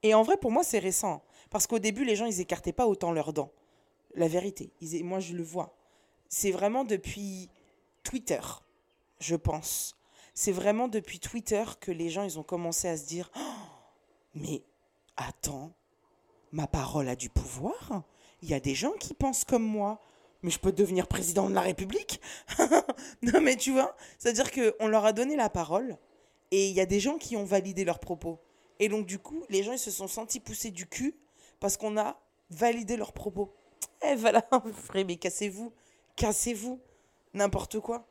[0.04, 2.88] et en vrai pour moi c'est récent, parce qu'au début les gens ils écartaient pas
[2.88, 3.52] autant leurs dents.
[4.16, 4.72] La vérité,
[5.02, 5.76] moi je le vois.
[6.30, 7.50] C'est vraiment depuis
[8.04, 8.42] Twitter,
[9.24, 9.96] je pense.
[10.34, 13.40] C'est vraiment depuis Twitter que les gens ils ont commencé à se dire oh,
[14.36, 14.64] mais
[15.16, 15.72] attends,
[16.52, 18.04] ma parole a du pouvoir.
[18.42, 20.02] Il y a des gens qui pensent comme moi.
[20.42, 22.20] Mais je peux devenir président de la République?
[23.22, 25.98] Non mais tu vois, c'est-à-dire qu'on leur a donné la parole
[26.52, 28.40] et il y a des gens qui ont validé leurs propos.
[28.80, 31.16] Et donc, du coup, les gens, ils se sont sentis pousser du cul
[31.60, 32.20] parce qu'on a
[32.52, 33.56] validé leurs propos.
[34.06, 35.74] Eh voilà, frère, mais cassez-vous.
[36.16, 36.80] Cassez-vous.
[37.34, 38.08] N'importe quoi.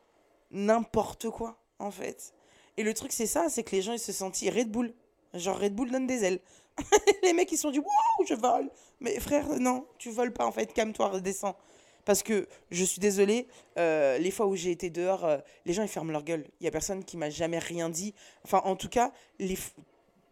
[0.53, 2.33] N'importe quoi, en fait.
[2.77, 4.93] Et le truc, c'est ça, c'est que les gens, ils se sentent Red Bull.
[5.33, 6.39] Genre, Red Bull donne des ailes.
[7.23, 8.69] les mecs, ils sont dit, waouh, je vole.
[8.99, 10.71] Mais frère, non, tu voles pas, en fait.
[10.73, 11.57] Calme-toi, redescends.
[12.05, 15.83] Parce que je suis désolée, euh, les fois où j'ai été dehors, euh, les gens
[15.83, 16.45] ils ferment leur gueule.
[16.59, 18.13] Il y a personne qui m'a jamais rien dit.
[18.43, 19.57] Enfin, en tout cas, les,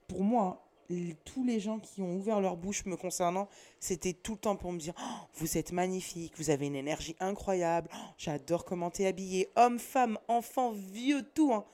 [0.07, 0.61] pour moi,
[1.25, 3.47] tous les gens qui ont ouvert leur bouche me concernant,
[3.79, 7.15] c'était tout le temps pour me dire oh, Vous êtes magnifique, vous avez une énergie
[7.19, 11.53] incroyable, oh, j'adore comment t'es habillé, homme, femme, enfant, vieux, tout.
[11.53, 11.65] Hein.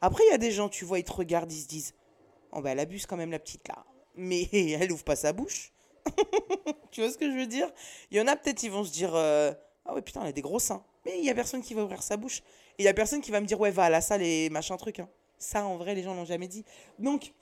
[0.00, 1.94] Après, il y a des gens, tu vois, ils te regardent, ils se disent
[2.52, 3.84] Oh, bah, elle abuse quand même la petite là.
[4.14, 5.72] Mais elle ouvre pas sa bouche.
[6.90, 7.70] tu vois ce que je veux dire?
[8.10, 9.52] Il y en a peut-être, ils vont se dire euh,
[9.86, 10.84] Ah ouais, putain, elle a des gros seins.
[11.06, 12.40] Mais il y a personne qui va ouvrir sa bouche.
[12.78, 14.50] Et il y a personne qui va me dire Ouais, va à la salle et
[14.50, 15.00] machin truc.
[15.00, 15.08] Hein.
[15.38, 16.64] Ça, en vrai, les gens l'ont jamais dit.
[16.98, 17.32] Donc,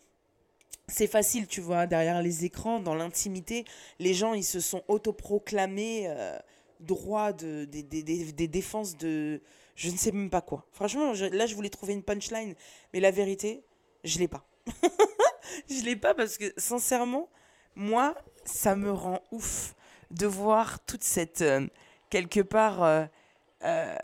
[0.90, 3.64] c'est facile, tu vois, derrière les écrans, dans l'intimité,
[3.98, 6.36] les gens, ils se sont autoproclamés euh,
[6.80, 9.40] droits de, des, des, des, défenses de
[9.76, 10.66] je ne sais même pas quoi.
[10.72, 12.54] Franchement, là, je voulais trouver une punchline,
[12.92, 13.62] mais la vérité,
[14.04, 14.44] je l'ai pas.
[15.70, 17.28] je l'ai pas parce que, sincèrement,
[17.74, 19.74] moi, ça me rend ouf
[20.10, 21.66] de voir toute cette, euh,
[22.10, 23.96] quelque part, euh,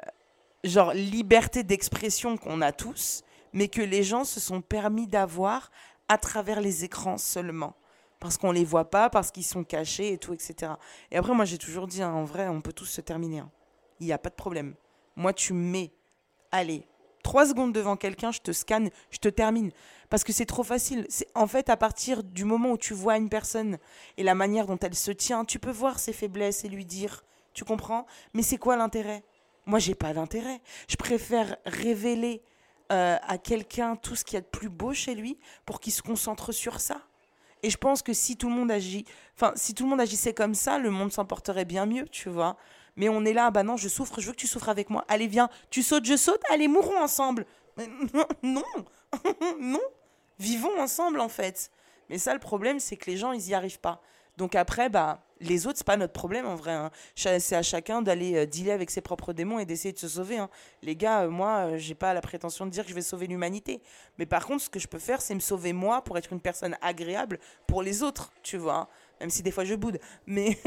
[0.65, 5.71] genre, liberté d'expression qu'on a tous, mais que les gens se sont permis d'avoir
[6.09, 7.75] à travers les écrans seulement.
[8.21, 10.73] Parce qu'on les voit pas, parce qu'ils sont cachés et tout, etc.
[11.11, 13.41] Et après, moi, j'ai toujours dit, hein, en vrai, on peut tous se terminer.
[13.41, 13.51] Hein.
[14.01, 14.75] Il n'y a pas de problème.
[15.17, 15.93] Moi, tu mets,
[16.51, 16.87] allez,
[17.23, 19.71] trois secondes devant quelqu'un, je te scanne, je te termine
[20.09, 21.07] parce que c'est trop facile.
[21.09, 23.79] C'est en fait à partir du moment où tu vois une personne
[24.17, 27.25] et la manière dont elle se tient, tu peux voir ses faiblesses et lui dire,
[27.53, 28.07] tu comprends?
[28.35, 29.25] Mais c'est quoi l'intérêt?
[29.65, 30.61] Moi, j'ai pas d'intérêt.
[30.89, 32.43] Je préfère révéler
[32.93, 35.93] euh, à quelqu'un tout ce qu'il y a de plus beau chez lui pour qu'il
[35.93, 37.01] se concentre sur ça.
[37.63, 40.35] Et je pense que si tout le monde agit, enfin, si tout le monde agissait
[40.35, 42.57] comme ça, le monde s'emporterait bien mieux, tu vois.
[42.97, 45.05] Mais on est là, bah non, je souffre, je veux que tu souffres avec moi.
[45.09, 47.47] Allez, viens, tu sautes, je saute, allez, mourons ensemble.
[48.43, 48.63] non,
[49.61, 49.81] non,
[50.39, 51.71] vivons ensemble en fait.
[52.09, 54.01] Mais ça, le problème, c'est que les gens, ils n'y arrivent pas.
[54.37, 56.73] Donc après, bah, les autres, c'est pas notre problème en vrai.
[56.73, 56.91] Hein.
[57.15, 60.39] C'est à chacun d'aller euh, dealer avec ses propres démons et d'essayer de se sauver.
[60.39, 60.49] Hein.
[60.83, 63.27] Les gars, euh, moi, euh, j'ai pas la prétention de dire que je vais sauver
[63.27, 63.81] l'humanité.
[64.19, 66.41] Mais par contre, ce que je peux faire, c'est me sauver moi pour être une
[66.41, 68.77] personne agréable pour les autres, tu vois.
[68.77, 68.89] Hein.
[69.21, 69.99] Même si des fois je boude.
[70.27, 70.59] Mais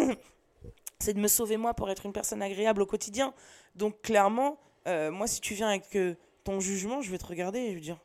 [1.00, 3.34] c'est de me sauver moi pour être une personne agréable au quotidien.
[3.76, 5.96] Donc clairement, moi, si tu viens avec
[6.44, 8.00] ton jugement, je vais te regarder et je vais dire,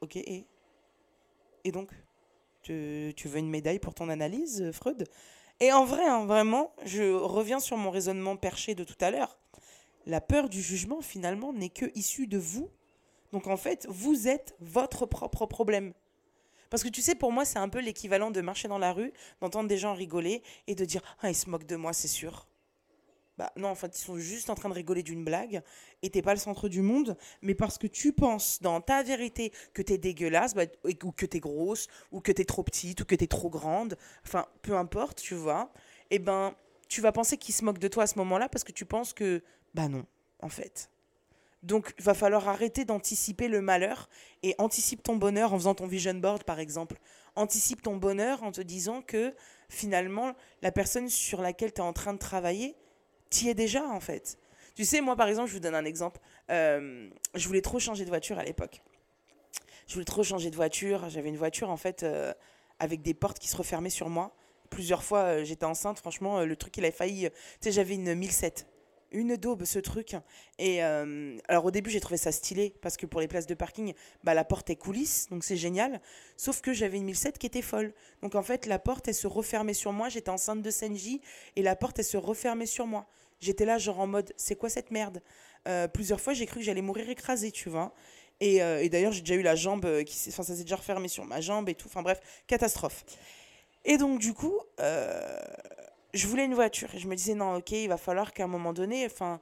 [0.00, 0.46] ok, et
[1.64, 1.90] et donc,
[2.62, 5.08] tu, veux une médaille pour ton analyse, Freud?
[5.60, 9.38] Et en vrai, hein, vraiment, je reviens sur mon raisonnement perché de tout à l'heure.
[10.06, 12.68] La peur du jugement, finalement, n'est que issue de vous.
[13.32, 15.92] Donc en fait, vous êtes votre propre problème.
[16.70, 19.12] Parce que tu sais, pour moi, c'est un peu l'équivalent de marcher dans la rue,
[19.40, 22.46] d'entendre des gens rigoler et de dire Ah, ils se moquent de moi, c'est sûr.
[23.38, 25.62] Bah non, en fait, ils sont juste en train de rigoler d'une blague
[26.02, 29.52] et t'es pas le centre du monde, mais parce que tu penses dans ta vérité
[29.72, 33.14] que t'es dégueulasse, bah, ou que t'es grosse, ou que t'es trop petite, ou que
[33.14, 35.72] t'es trop grande, enfin, peu importe, tu vois,
[36.10, 36.54] et eh ben,
[36.88, 39.14] tu vas penser qu'ils se moquent de toi à ce moment-là parce que tu penses
[39.14, 39.42] que,
[39.72, 40.04] bah non,
[40.40, 40.90] en fait.
[41.62, 44.10] Donc, il va falloir arrêter d'anticiper le malheur
[44.42, 46.98] et anticipe ton bonheur en faisant ton vision board, par exemple.
[47.36, 49.34] Anticipe ton bonheur en te disant que
[49.70, 52.76] finalement, la personne sur laquelle tu es en train de travailler,
[53.32, 54.38] tu y es déjà en fait.
[54.74, 56.20] Tu sais, moi par exemple, je vous donne un exemple.
[56.50, 58.82] Euh, je voulais trop changer de voiture à l'époque.
[59.86, 61.08] Je voulais trop changer de voiture.
[61.08, 62.32] J'avais une voiture en fait euh,
[62.78, 64.34] avec des portes qui se refermaient sur moi.
[64.70, 65.98] Plusieurs fois, euh, j'étais enceinte.
[65.98, 67.28] Franchement, le truc, il avait failli.
[67.30, 68.66] tu sais, j'avais une 1007
[69.14, 70.16] une daube ce truc.
[70.58, 73.92] Et alors au début j'ai trouvé ça stylé parce que pour les places de parking,
[74.24, 76.00] bah, la porte est coulisse, donc c'est génial.
[76.38, 77.92] Sauf que j'avais une 1007 qui était folle.
[78.22, 81.20] Donc en fait la porte elle se refermait sur moi, j'étais enceinte de Senji
[81.56, 83.06] et la porte elle se refermait sur moi.
[83.42, 85.20] J'étais là genre en mode c'est quoi cette merde?
[85.68, 87.92] Euh, Plusieurs fois j'ai cru que j'allais mourir écrasée, tu vois.
[88.40, 91.08] Et, euh, et d'ailleurs j'ai déjà eu la jambe qui enfin ça s'est déjà refermé
[91.08, 91.88] sur ma jambe et tout.
[91.88, 93.04] Enfin bref, catastrophe.
[93.84, 94.58] Et donc du coup
[96.14, 96.94] je voulais une voiture.
[96.94, 99.40] Et je me disais, non, ok, il va falloir qu'à un moment donné, enfin,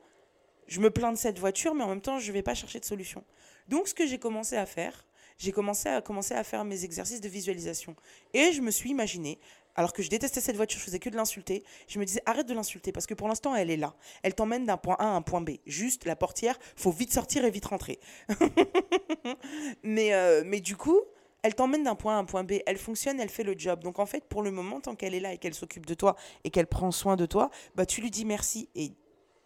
[0.67, 2.81] je me plains de cette voiture, mais en même temps, je ne vais pas chercher
[2.81, 3.25] de solution.
[3.69, 5.05] Donc, ce que j'ai commencé à faire,
[5.39, 7.97] j'ai commencé à, commencer à faire mes exercices de visualisation.
[8.35, 9.39] Et je me suis imaginé,
[9.75, 12.47] alors que je détestais cette voiture, je faisais que de l'insulter, je me disais, arrête
[12.47, 13.95] de l'insulter, parce que pour l'instant, elle est là.
[14.23, 15.53] Elle t'emmène d'un point A à un point B.
[15.67, 18.01] Juste la portière, faut vite sortir et vite rentrer.
[19.83, 21.01] mais, euh, mais du coup,
[21.43, 23.83] elle t'emmène d'un point A à un point B, elle fonctionne, elle fait le job.
[23.83, 26.17] Donc en fait, pour le moment, tant qu'elle est là et qu'elle s'occupe de toi
[26.45, 28.93] et qu'elle prend soin de toi, bah tu lui dis merci et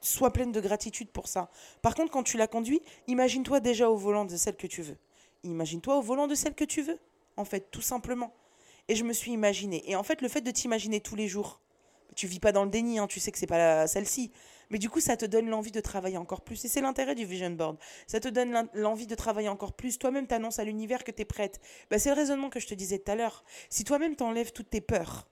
[0.01, 1.51] sois pleine de gratitude pour ça.
[1.83, 4.99] Par contre, quand tu la conduis, imagine-toi déjà au volant de celle que tu veux.
[5.43, 6.99] Imagine-toi au volant de celle que tu veux,
[7.37, 8.33] en fait, tout simplement.
[8.89, 9.83] Et je me suis imaginée.
[9.91, 11.61] Et en fait, le fait de t'imaginer tous les jours,
[12.15, 14.31] tu vis pas dans le déni, hein, tu sais que c'est pas celle-ci.
[14.71, 16.65] Mais du coup, ça te donne l'envie de travailler encore plus.
[16.65, 17.77] Et c'est l'intérêt du vision board.
[18.07, 19.99] Ça te donne l'envie de travailler encore plus.
[19.99, 21.61] Toi-même, tu annonces à l'univers que tu es prête.
[21.91, 23.45] Bah, c'est le raisonnement que je te disais tout à l'heure.
[23.69, 25.29] Si toi-même, t'enlèves toutes tes peurs,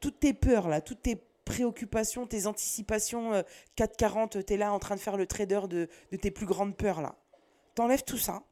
[0.00, 3.44] toutes tes peurs, là, toutes tes préoccupations, tes anticipations,
[3.76, 6.76] 440, tu es là en train de faire le trader de, de tes plus grandes
[6.76, 7.14] peurs, là.
[7.74, 8.42] T'enlèves tout ça.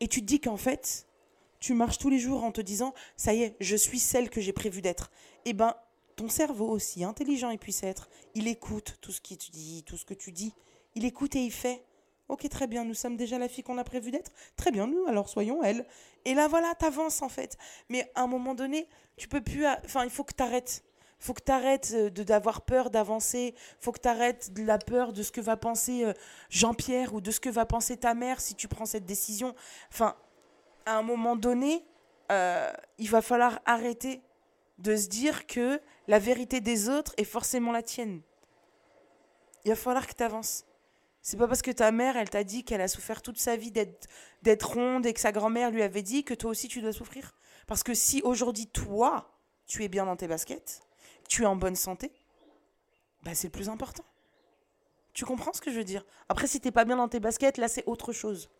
[0.00, 1.06] Et tu te dis qu'en fait,
[1.62, 4.40] tu marches tous les jours en te disant, ça y est, je suis celle que
[4.40, 5.12] j'ai prévu d'être.
[5.44, 5.76] Eh ben,
[6.16, 9.96] ton cerveau, aussi intelligent il puisse être, il écoute tout ce que tu dis, tout
[9.96, 10.52] ce que tu dis.
[10.96, 11.84] Il écoute et il fait.
[12.28, 14.32] Ok, très bien, nous sommes déjà la fille qu'on a prévu d'être.
[14.56, 15.86] Très bien, nous, alors soyons elle.
[16.24, 17.56] Et là, voilà, t'avances en fait.
[17.88, 19.64] Mais à un moment donné, tu peux plus.
[19.84, 20.82] Enfin, il faut que t'arrêtes.
[21.20, 23.54] Faut que t'arrêtes euh, de d'avoir peur d'avancer.
[23.78, 26.12] Faut que t'arrêtes de la peur de ce que va penser euh,
[26.50, 29.54] Jean-Pierre ou de ce que va penser ta mère si tu prends cette décision.
[29.92, 30.16] Enfin,
[30.86, 31.84] à un moment donné,
[32.30, 34.22] euh, il va falloir arrêter
[34.78, 38.22] de se dire que la vérité des autres est forcément la tienne.
[39.64, 40.64] Il va falloir que tu avances.
[41.20, 43.70] C'est pas parce que ta mère, elle t'a dit qu'elle a souffert toute sa vie
[43.70, 47.32] d'être ronde et que sa grand-mère lui avait dit que toi aussi tu dois souffrir.
[47.68, 50.82] Parce que si aujourd'hui, toi, tu es bien dans tes baskets,
[51.28, 52.12] tu es en bonne santé,
[53.22, 54.04] bah c'est le plus important.
[55.12, 56.04] Tu comprends ce que je veux dire?
[56.28, 58.50] Après, si t'es pas bien dans tes baskets, là, c'est autre chose.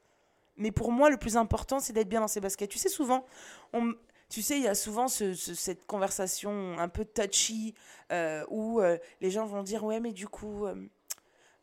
[0.57, 2.71] Mais pour moi, le plus important, c'est d'être bien dans ses baskets.
[2.71, 3.25] Tu sais, souvent,
[4.29, 7.75] tu sais, il y a souvent cette conversation un peu touchy
[8.13, 10.75] euh, où euh, les gens vont dire Ouais, mais du coup, euh,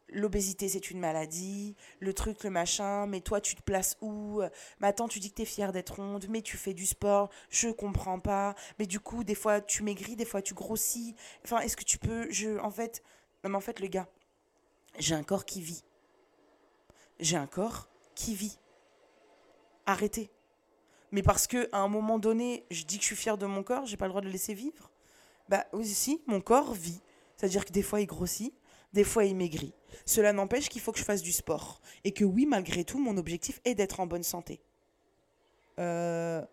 [0.09, 4.41] l'obésité, c'est une maladie, le truc, le machin, mais toi, tu te places où
[4.79, 7.69] Mais tu dis que tu es fière d'être ronde, mais tu fais du sport, je
[7.69, 8.55] comprends pas.
[8.77, 11.15] Mais du coup, des fois, tu maigris, des fois, tu grossis.
[11.43, 12.27] Enfin, est-ce que tu peux.
[12.31, 13.03] Je, en fait,
[13.43, 14.07] mais en fait, le gars,
[14.97, 15.83] j'ai un corps qui vit.
[17.19, 18.59] J'ai un corps qui vit.
[19.89, 20.29] Arrêtez
[21.11, 23.63] mais parce que à un moment donné, je dis que je suis fière de mon
[23.63, 24.91] corps, j'ai pas le droit de le laisser vivre.
[25.47, 27.01] Bah aussi, mon corps vit.
[27.35, 28.53] C'est-à-dire que des fois il grossit,
[28.93, 29.73] des fois il maigrit.
[30.05, 31.81] Cela n'empêche qu'il faut que je fasse du sport.
[32.03, 34.61] Et que oui, malgré tout, mon objectif est d'être en bonne santé.
[35.79, 36.45] Euh,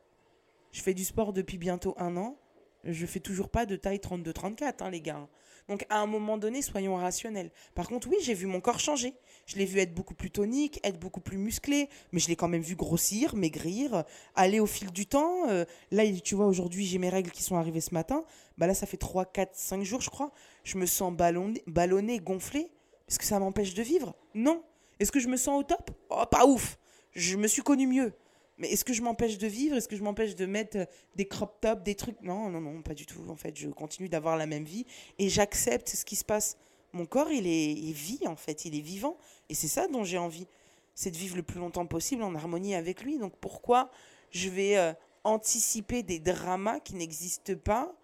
[0.72, 2.38] je fais du sport depuis bientôt un an.
[2.84, 5.28] Je fais toujours pas de taille 32-34, hein, les gars.
[5.68, 7.50] Donc à un moment donné, soyons rationnels.
[7.74, 9.14] Par contre, oui, j'ai vu mon corps changer.
[9.46, 12.48] Je l'ai vu être beaucoup plus tonique, être beaucoup plus musclé, mais je l'ai quand
[12.48, 14.04] même vu grossir, maigrir,
[14.34, 15.48] aller au fil du temps.
[15.48, 18.24] Euh, là, tu vois, aujourd'hui, j'ai mes règles qui sont arrivées ce matin.
[18.58, 20.32] Bah là, ça fait 3, 4, 5 jours, je crois.
[20.64, 22.72] Je me sens ballonné, ballonné gonflé.
[23.08, 24.16] Est-ce que ça m'empêche de vivre?
[24.34, 24.64] Non.
[24.98, 25.92] Est-ce que je me sens au top?
[26.10, 26.76] Oh, pas ouf.
[27.12, 28.12] Je me suis connu mieux.
[28.58, 29.76] Mais est-ce que je m'empêche de vivre?
[29.76, 32.20] Est-ce que je m'empêche de mettre euh, des crop tops, des trucs?
[32.22, 33.22] Non, non, non, pas du tout.
[33.28, 34.86] En fait, je continue d'avoir la même vie
[35.18, 36.56] et j'accepte ce qui se passe.
[36.92, 40.04] Mon corps, il est il vit en fait, il est vivant et c'est ça dont
[40.04, 40.46] j'ai envie.
[40.94, 43.18] C'est de vivre le plus longtemps possible en harmonie avec lui.
[43.18, 43.90] Donc pourquoi
[44.30, 44.92] je vais euh,
[45.24, 47.94] anticiper des dramas qui n'existent pas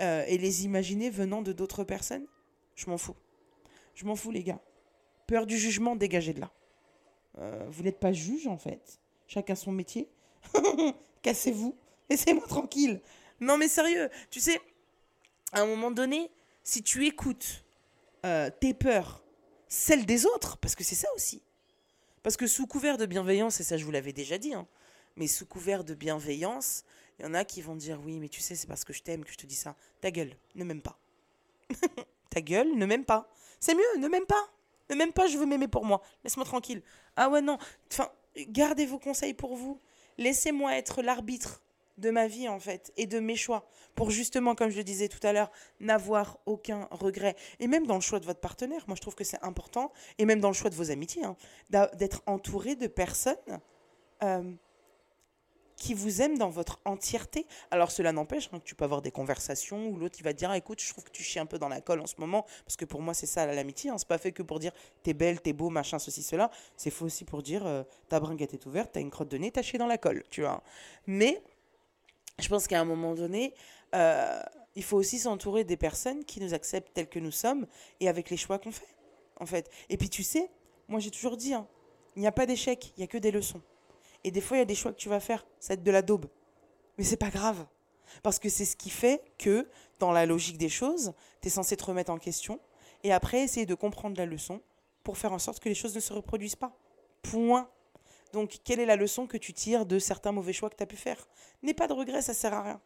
[0.00, 2.26] euh, et les imaginer venant de d'autres personnes?
[2.74, 3.16] Je m'en fous.
[3.94, 4.60] Je m'en fous, les gars.
[5.26, 6.50] Peur du jugement, dégagez de là.
[7.68, 10.08] vous n'êtes pas juge en fait chacun son métier.
[11.22, 11.76] Cassez-vous,
[12.08, 13.00] laissez-moi tranquille.
[13.40, 14.60] Non mais sérieux, tu sais,
[15.52, 16.30] à un moment donné,
[16.62, 17.64] si tu écoutes
[18.24, 19.22] euh, tes peurs,
[19.76, 21.42] celles des autres, parce que c'est ça aussi.
[22.22, 24.66] Parce que sous couvert de bienveillance, et ça je vous l'avais déjà dit, hein,
[25.16, 26.84] mais sous couvert de bienveillance,
[27.18, 29.02] Il y en a qui vont dire oui, mais tu sais, c'est parce que je
[29.02, 29.74] t'aime que je te dis ça.
[30.02, 30.98] Ta gueule, ne m'aime pas.
[32.30, 33.30] Ta gueule, ne m'aime pas.
[33.58, 34.50] C'est mieux, ne m'aime pas.
[34.90, 36.02] Ne m'aime pas, je veux m'aimer pour moi.
[36.24, 36.82] Laisse-moi tranquille.
[37.16, 37.56] Ah ouais, non.
[37.90, 38.10] Enfin,
[38.48, 39.80] gardez vos conseils pour vous.
[40.18, 41.62] Laissez-moi être l'arbitre
[41.98, 43.68] de ma vie, en fait, et de mes choix.
[43.94, 47.36] Pour justement, comme je le disais tout à l'heure, n'avoir aucun regret.
[47.60, 50.26] Et même dans le choix de votre partenaire, moi je trouve que c'est important, et
[50.26, 51.36] même dans le choix de vos amitiés, hein,
[51.70, 53.36] d'être entouré de personnes.
[54.22, 54.54] Euh,
[55.76, 57.46] qui vous aime dans votre entièreté.
[57.70, 60.50] Alors cela n'empêche hein, que tu peux avoir des conversations où l'autre il va dire
[60.50, 62.46] ah, écoute je trouve que tu chies un peu dans la colle en ce moment
[62.64, 63.90] parce que pour moi c'est ça l'amitié.
[63.90, 63.98] Hein.
[63.98, 66.50] C'est pas fait que pour dire t'es belle, t'es beau, machin ceci cela.
[66.76, 69.50] C'est faux aussi pour dire euh, ta bringuette est ouverte, t'as une crotte de nez,
[69.50, 70.62] t'as chié dans la colle, tu vois.
[71.06, 71.42] Mais
[72.38, 73.54] je pense qu'à un moment donné
[73.94, 74.42] euh,
[74.74, 77.66] il faut aussi s'entourer des personnes qui nous acceptent tels que nous sommes
[78.00, 78.94] et avec les choix qu'on fait
[79.38, 79.70] en fait.
[79.88, 80.50] Et puis tu sais,
[80.88, 81.66] moi j'ai toujours dit hein,
[82.16, 83.60] il n'y a pas d'échec, il y a que des leçons.
[84.24, 85.46] Et des fois, il y a des choix que tu vas faire.
[85.60, 86.26] Ça va être de la daube.
[86.98, 87.66] Mais c'est pas grave.
[88.22, 89.68] Parce que c'est ce qui fait que,
[89.98, 92.58] dans la logique des choses, tu es censé te remettre en question
[93.04, 94.62] et après essayer de comprendre la leçon
[95.04, 96.76] pour faire en sorte que les choses ne se reproduisent pas.
[97.22, 97.68] Point.
[98.32, 100.86] Donc, quelle est la leçon que tu tires de certains mauvais choix que tu as
[100.86, 101.26] pu faire?
[101.62, 102.80] N'aie pas de regrets, ça sert à rien.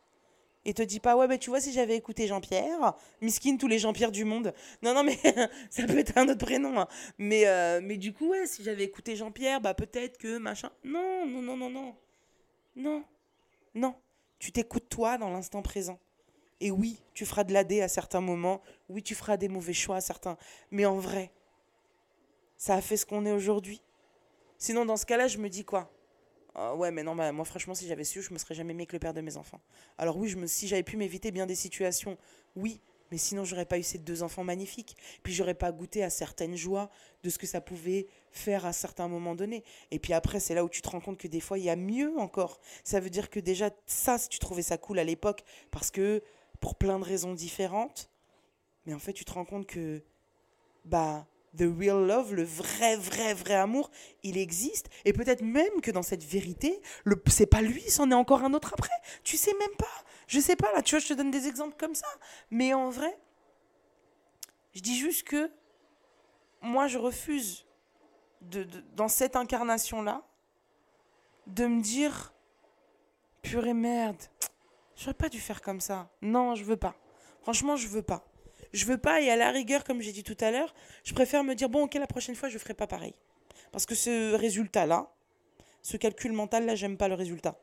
[0.67, 3.79] Et te dis pas ouais mais tu vois si j'avais écouté Jean-Pierre miskin tous les
[3.79, 4.53] Jean-Pierre du monde.
[4.83, 5.19] Non non mais
[5.71, 6.87] ça peut être un autre prénom hein.
[7.17, 10.71] mais euh, mais du coup ouais si j'avais écouté Jean-Pierre bah peut-être que machin.
[10.85, 11.97] Non non non non non.
[12.77, 13.05] Non.
[13.75, 13.95] Non.
[14.39, 15.99] Tu t'écoutes toi dans l'instant présent.
[16.61, 18.61] Et oui tu feras de l'AD à certains moments.
[18.91, 20.37] Oui tu feras des mauvais choix à certains.
[20.71, 21.31] Mais en vrai
[22.59, 23.81] ça a fait ce qu'on est aujourd'hui
[24.61, 25.93] sinon dans ce cas-là je me dis quoi?
[26.55, 28.87] Ah ouais, mais non, bah, moi franchement, si j'avais su, je me serais jamais aimé
[28.87, 29.61] que le père de mes enfants.
[29.99, 32.19] Alors oui, je me, si j'avais pu m'éviter bien des situations,
[32.57, 34.97] oui, mais sinon j'aurais pas eu ces deux enfants magnifiques.
[35.23, 36.91] Puis j'aurais pas goûté à certaines joies
[37.23, 39.65] de ce que ça pouvait faire à certains moments donnés.
[39.91, 41.71] Et puis après, c'est là où tu te rends compte que des fois, il y
[41.71, 42.61] a mieux encore.
[42.85, 46.23] Ça veut dire que déjà, ça, si tu trouvais ça cool à l'époque, parce que
[46.61, 48.11] pour plein de raisons différentes,
[48.87, 50.03] mais en fait, tu te rends compte que,
[50.85, 53.91] bah, the real love, le vrai, vrai, vrai amour,
[54.23, 54.89] il existe.
[55.05, 58.55] Et peut-être même que dans cette vérité, le, c'est pas lui, c'en est encore un
[58.55, 58.95] autre après.
[59.25, 59.87] Tu sais même pas.
[60.27, 62.07] Je sais pas, là, tu vois, je te donne des exemples comme ça.
[62.51, 63.19] Mais en vrai,
[64.75, 65.51] je dis juste que
[66.63, 67.67] moi, je refuse,
[68.43, 70.23] de, dans cette incarnation-là,
[71.47, 72.33] de me dire,
[73.43, 74.23] purée merde,
[74.97, 76.11] j'aurais pas dû faire comme ça.
[76.23, 76.95] Non, je veux pas.
[77.43, 78.30] Franchement, je veux pas.
[78.73, 81.45] Je veux pas, et à la rigueur, comme j'ai dit tout à l'heure, je préfère
[81.45, 83.15] me dire, bon, ok, la prochaine fois, je ferai pas pareil.
[83.73, 85.13] Parce que ce résultat-là,
[85.83, 87.59] ce calcul mental-là, j'aime pas le résultat.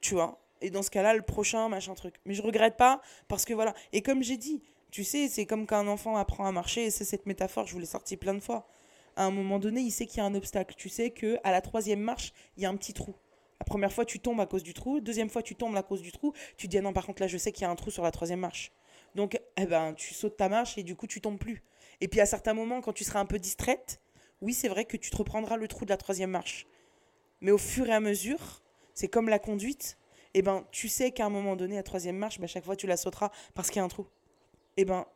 [0.00, 0.40] Tu vois?
[0.60, 2.14] Et dans ce cas-là, le prochain, machin truc.
[2.24, 3.74] Mais je regrette pas, parce que voilà.
[3.92, 6.90] Et comme j'ai dit, tu sais, c'est comme quand un enfant apprend à marcher, et
[6.90, 8.68] c'est cette métaphore, je vous l'ai sortie plein de fois.
[9.16, 10.74] À un moment donné, il sait qu'il y a un obstacle.
[10.76, 13.14] Tu sais que à la troisième marche, il y a un petit trou.
[13.60, 15.00] La première fois, tu tombes à cause du trou.
[15.00, 16.32] Deuxième fois, tu tombes à cause du trou.
[16.56, 18.02] Tu dis, ah non, par contre, là, je sais qu'il y a un trou sur
[18.02, 18.72] la troisième marche.
[19.14, 21.62] Donc, eh ben, tu sautes ta marche et du coup, tu tombes plus.
[22.00, 24.00] Et puis, à certains moments, quand tu seras un peu distraite,
[24.40, 26.66] oui, c'est vrai que tu te reprendras le trou de la troisième marche.
[27.40, 28.62] Mais au fur et à mesure,
[28.94, 29.98] c'est comme la conduite.
[30.34, 32.86] Eh ben, tu sais qu'à un moment donné, la troisième marche, ben, chaque fois, tu
[32.86, 34.06] la sauteras parce qu'il y a un trou.
[34.76, 35.06] Eh ben,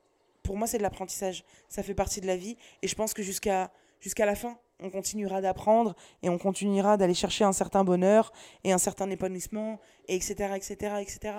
[0.42, 1.44] pour moi, c'est de l'apprentissage.
[1.68, 2.56] Ça fait partie de la vie.
[2.82, 3.70] Et je pense que jusqu'à
[4.18, 8.32] la fin, on continuera d'apprendre et on continuera d'aller chercher un certain bonheur
[8.62, 11.34] et un certain épanouissement, et etc., etc., etc.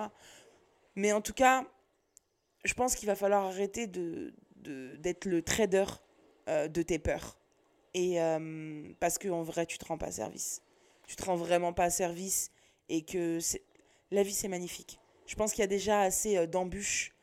[0.94, 1.64] Mais en tout cas,
[2.64, 4.32] je pense qu'il va falloir arrêter de,
[4.98, 5.86] d'être le trader
[6.48, 7.36] euh, de tes peurs.
[7.94, 10.62] Et euh, parce qu'en vrai, tu te rends pas service.
[11.06, 12.50] Tu te rends vraiment pas service
[12.88, 13.38] et que
[14.10, 14.98] la vie, c'est magnifique.
[15.26, 17.14] Je pense qu'il y a déjà assez euh, d'embûches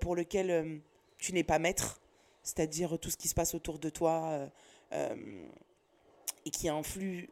[0.00, 0.80] pour lesquelles
[1.18, 2.00] tu n'es pas maître,
[2.42, 4.50] c'est-à-dire tout ce qui se passe autour de toi
[4.90, 7.30] et qui influe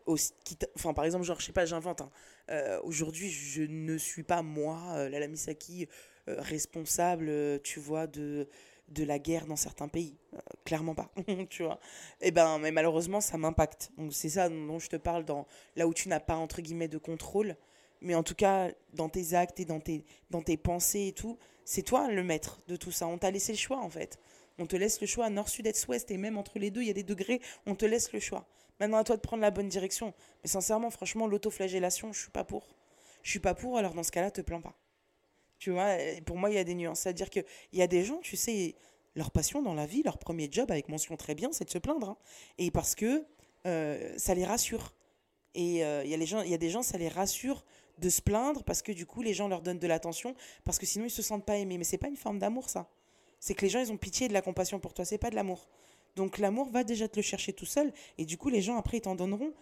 [0.76, 2.02] enfin, par exemple, genre, je sais pas, j'invente.
[2.02, 2.80] Hein.
[2.84, 5.88] Aujourd'hui, je ne suis pas moi, Lala Misaki euh,
[6.26, 8.48] responsable, euh, tu vois, de,
[8.88, 10.16] de la guerre dans certains pays.
[10.34, 11.10] Euh, clairement pas,
[11.50, 11.78] tu vois.
[12.20, 13.90] Et eh ben, mais malheureusement, ça m'impacte.
[13.96, 16.88] Donc c'est ça dont je te parle, dans, là où tu n'as pas, entre guillemets,
[16.88, 17.56] de contrôle.
[18.00, 21.38] Mais en tout cas, dans tes actes et dans tes, dans tes pensées et tout,
[21.64, 23.06] c'est toi le maître de tout ça.
[23.06, 24.18] On t'a laissé le choix, en fait.
[24.58, 26.10] On te laisse le choix nord, sud, est, ouest.
[26.10, 27.40] Et même entre les deux, il y a des degrés.
[27.66, 28.46] On te laisse le choix.
[28.80, 30.14] Maintenant, à toi de prendre la bonne direction.
[30.42, 32.68] Mais sincèrement, franchement, l'autoflagellation, je suis pas pour.
[33.22, 34.74] Je suis pas pour, alors dans ce cas-là, te plains pas.
[35.58, 37.00] Tu vois, pour moi, il y a des nuances.
[37.00, 38.74] C'est-à-dire qu'il y a des gens, tu sais,
[39.14, 41.78] leur passion dans la vie, leur premier job, avec mention très bien, c'est de se
[41.78, 42.10] plaindre.
[42.10, 42.16] Hein.
[42.58, 43.24] Et parce que
[43.66, 44.94] euh, ça les rassure.
[45.54, 46.14] Et euh, il y,
[46.54, 47.64] a des gens, ça les rassure
[47.98, 50.34] de se plaindre parce que du coup, les gens leur donnent de l'attention
[50.64, 51.78] parce que sinon, ils se sentent pas aimés.
[51.78, 52.90] Mais c'est pas une forme d'amour, ça.
[53.40, 55.06] C'est que les gens, ils ont pitié et de la compassion pour toi.
[55.06, 55.66] C'est pas de l'amour.
[56.14, 57.92] Donc l'amour va déjà te le chercher tout seul.
[58.18, 59.52] Et du coup, les gens, après, ils t'en donneront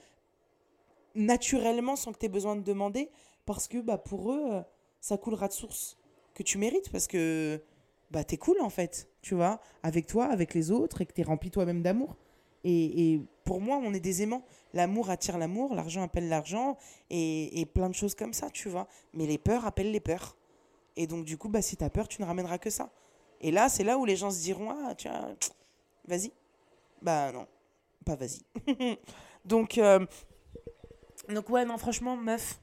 [1.15, 3.09] naturellement sans que tu aies besoin de demander
[3.47, 4.63] parce que bah, pour eux.
[5.05, 5.99] Ça coulera de source
[6.33, 7.63] que tu mérites parce que
[8.11, 11.23] bah t'es cool en fait, tu vois, avec toi, avec les autres et que t'es
[11.23, 12.17] rempli toi-même d'amour.
[12.65, 14.47] Et, et, pour moi, on est des aimants.
[14.73, 16.79] L'amour attire l'amour, l'argent appelle l'argent
[17.11, 18.89] et, et, plein de choses comme ça, tu vois.
[19.13, 20.39] Mais les peurs appellent les peurs.
[20.97, 22.91] Et donc, du coup, bah, si t'as peur, tu ne ramèneras que ça.
[23.43, 25.37] Et là, c'est là où les gens se diront Ah, tiens,
[26.09, 26.33] vas-y.
[27.03, 27.47] Bah non,
[28.07, 28.41] pas vas-y.
[29.45, 30.07] donc, euh,
[31.29, 32.59] donc, ouais, non, franchement, meuf,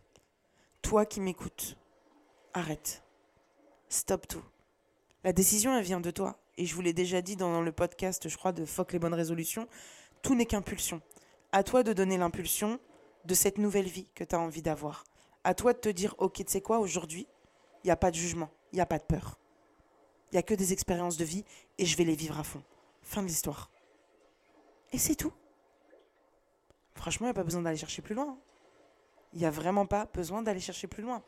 [0.81, 1.77] toi qui m'écoutes,
[2.53, 3.03] arrête.
[3.89, 4.43] Stop tout.
[5.23, 6.37] La décision, elle vient de toi.
[6.57, 9.13] Et je vous l'ai déjà dit dans le podcast, je crois, de Foc les bonnes
[9.13, 9.67] résolutions.
[10.21, 11.01] Tout n'est qu'impulsion.
[11.51, 12.79] À toi de donner l'impulsion
[13.25, 15.03] de cette nouvelle vie que tu as envie d'avoir.
[15.43, 17.27] À toi de te dire, ok, tu sais quoi, aujourd'hui,
[17.83, 19.39] il n'y a pas de jugement, il n'y a pas de peur.
[20.31, 21.43] Il n'y a que des expériences de vie
[21.77, 22.63] et je vais les vivre à fond.
[23.01, 23.69] Fin de l'histoire.
[24.91, 25.33] Et c'est tout.
[26.95, 28.37] Franchement, il n'y a pas besoin d'aller chercher plus loin.
[29.33, 31.23] Il n'y a vraiment pas besoin d'aller chercher plus loin.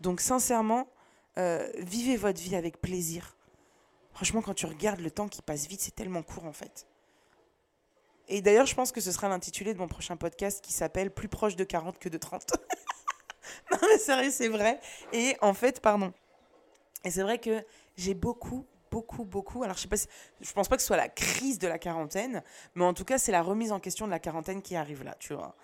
[0.00, 0.88] Donc sincèrement,
[1.38, 3.36] euh, vivez votre vie avec plaisir.
[4.12, 6.86] Franchement, quand tu regardes le temps qui passe vite, c'est tellement court en fait.
[8.28, 11.28] Et d'ailleurs, je pense que ce sera l'intitulé de mon prochain podcast qui s'appelle Plus
[11.28, 12.44] proche de 40 que de 30.
[13.70, 14.80] non mais sérieux, c'est vrai.
[15.12, 16.12] Et en fait, pardon.
[17.04, 17.64] Et c'est vrai que
[17.96, 19.62] j'ai beaucoup, beaucoup, beaucoup.
[19.62, 20.08] Alors, je sais pas si,
[20.40, 22.42] je pense pas que ce soit la crise de la quarantaine,
[22.74, 25.14] mais en tout cas, c'est la remise en question de la quarantaine qui arrive là,
[25.20, 25.54] tu vois.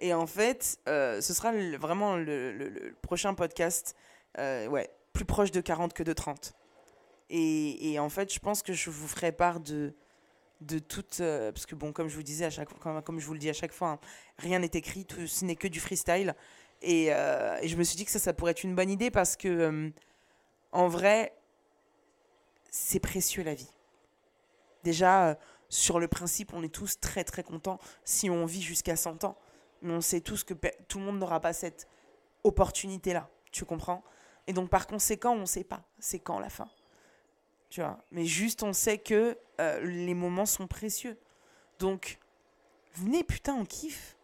[0.00, 3.94] Et en fait, euh, ce sera vraiment le, prochain podcast,
[4.38, 6.54] euh, ouais, plus proche de 40 que de 30.
[7.28, 9.94] Et, en fait, je pense que je vous ferai part de,
[10.62, 11.20] de toute.
[11.20, 13.38] Euh, parce que, bon, comme je vous disais à chaque comme, comme je vous le
[13.38, 14.00] dis à chaque fois, hein,
[14.38, 16.34] rien n'est écrit, tout, ce n'est que du freestyle.
[16.82, 19.36] Et, et, je me suis dit que ça, ça pourrait être une bonne idée parce
[19.36, 19.92] que,
[20.72, 21.36] en vrai,
[22.70, 23.70] c'est précieux la vie.
[24.82, 25.38] Déjà,
[25.68, 29.36] sur le principe, on est tous très très contents si on vit jusqu'à 100 ans.
[29.82, 30.54] Mais on sait tous que
[30.88, 31.88] tout le monde n'aura pas cette
[32.44, 33.28] opportunité-là.
[33.52, 34.02] Tu comprends?
[34.46, 36.68] Et donc, par conséquent, on ne sait pas c'est quand la fin.
[37.68, 37.98] Tu vois?
[38.10, 41.16] Mais juste, on sait que euh, les moments sont précieux.
[41.78, 42.18] Donc,
[42.94, 44.16] venez, putain, on kiffe.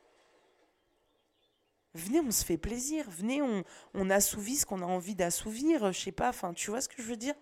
[1.94, 3.09] Venez, on se fait plaisir.
[3.09, 5.92] Venez, on, on assouvit ce qu'on a envie d'assouvir.
[5.92, 7.34] Je sais pas, enfin, tu vois ce que je veux dire?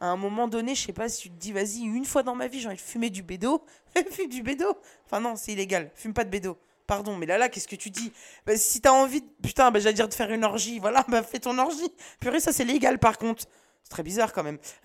[0.00, 2.34] À un moment donné, je sais pas si tu te dis, vas-y, une fois dans
[2.34, 3.64] ma vie, j'ai envie de fumer du bédo,
[4.10, 4.66] fume du bédo.
[5.06, 6.58] Enfin, non, c'est illégal, fume pas de bédo.
[6.86, 8.12] Pardon, mais là, là, qu'est-ce que tu dis?
[8.46, 9.26] Bah, Si t'as envie, de...
[9.42, 11.92] putain, bah, j'allais dire de faire une orgie, voilà, bah fais ton orgie.
[12.20, 13.44] Purée, ça c'est légal par contre.
[13.82, 14.58] C'est très bizarre quand même.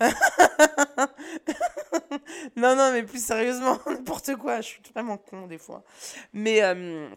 [2.56, 5.82] non, non, mais plus sérieusement, n'importe quoi, je suis vraiment con des fois.
[6.32, 6.62] Mais.
[6.62, 7.08] Euh...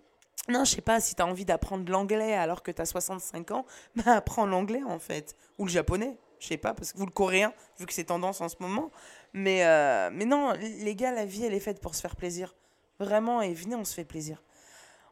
[0.50, 3.66] Non, je sais pas, si t'as envie d'apprendre l'anglais alors que t'as 65 ans,
[3.96, 5.38] bah apprends l'anglais en fait.
[5.58, 8.42] Ou le japonais, je sais pas, parce que vous le coréen, vu que c'est tendance
[8.42, 8.92] en ce moment.
[9.32, 12.54] Mais, euh, mais non, les gars, la vie, elle est faite pour se faire plaisir.
[13.00, 14.44] Vraiment, et venez, on se fait plaisir.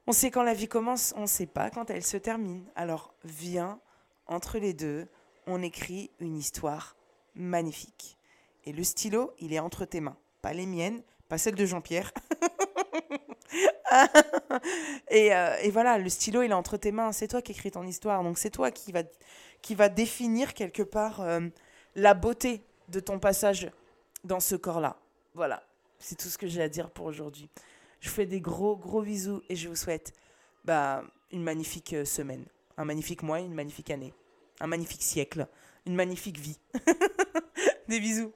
[0.07, 2.65] On sait quand la vie commence, on ne sait pas quand elle se termine.
[2.75, 3.79] Alors viens,
[4.27, 5.07] entre les deux,
[5.47, 6.95] on écrit une histoire
[7.35, 8.17] magnifique.
[8.65, 10.17] Et le stylo, il est entre tes mains.
[10.41, 12.11] Pas les miennes, pas celles de Jean-Pierre.
[15.09, 17.11] et, euh, et, voilà, le stylo, il est entre tes mains.
[17.11, 18.23] C'est toi qui écris ton histoire.
[18.23, 19.03] Donc c'est toi qui va,
[19.61, 21.41] qui va définir quelque part euh,
[21.95, 23.69] la beauté de ton passage
[24.23, 24.97] dans ce corps-là.
[25.33, 25.63] Voilà,
[25.99, 27.49] c'est tout ce que j'ai à dire pour aujourd'hui.
[28.01, 30.13] Je vous fais des gros, gros bisous et je vous souhaite
[30.65, 32.45] bah, une magnifique euh, semaine,
[32.77, 34.13] un magnifique mois, une magnifique année,
[34.59, 35.47] un magnifique siècle,
[35.85, 36.59] une magnifique vie.
[37.87, 38.33] des bisous.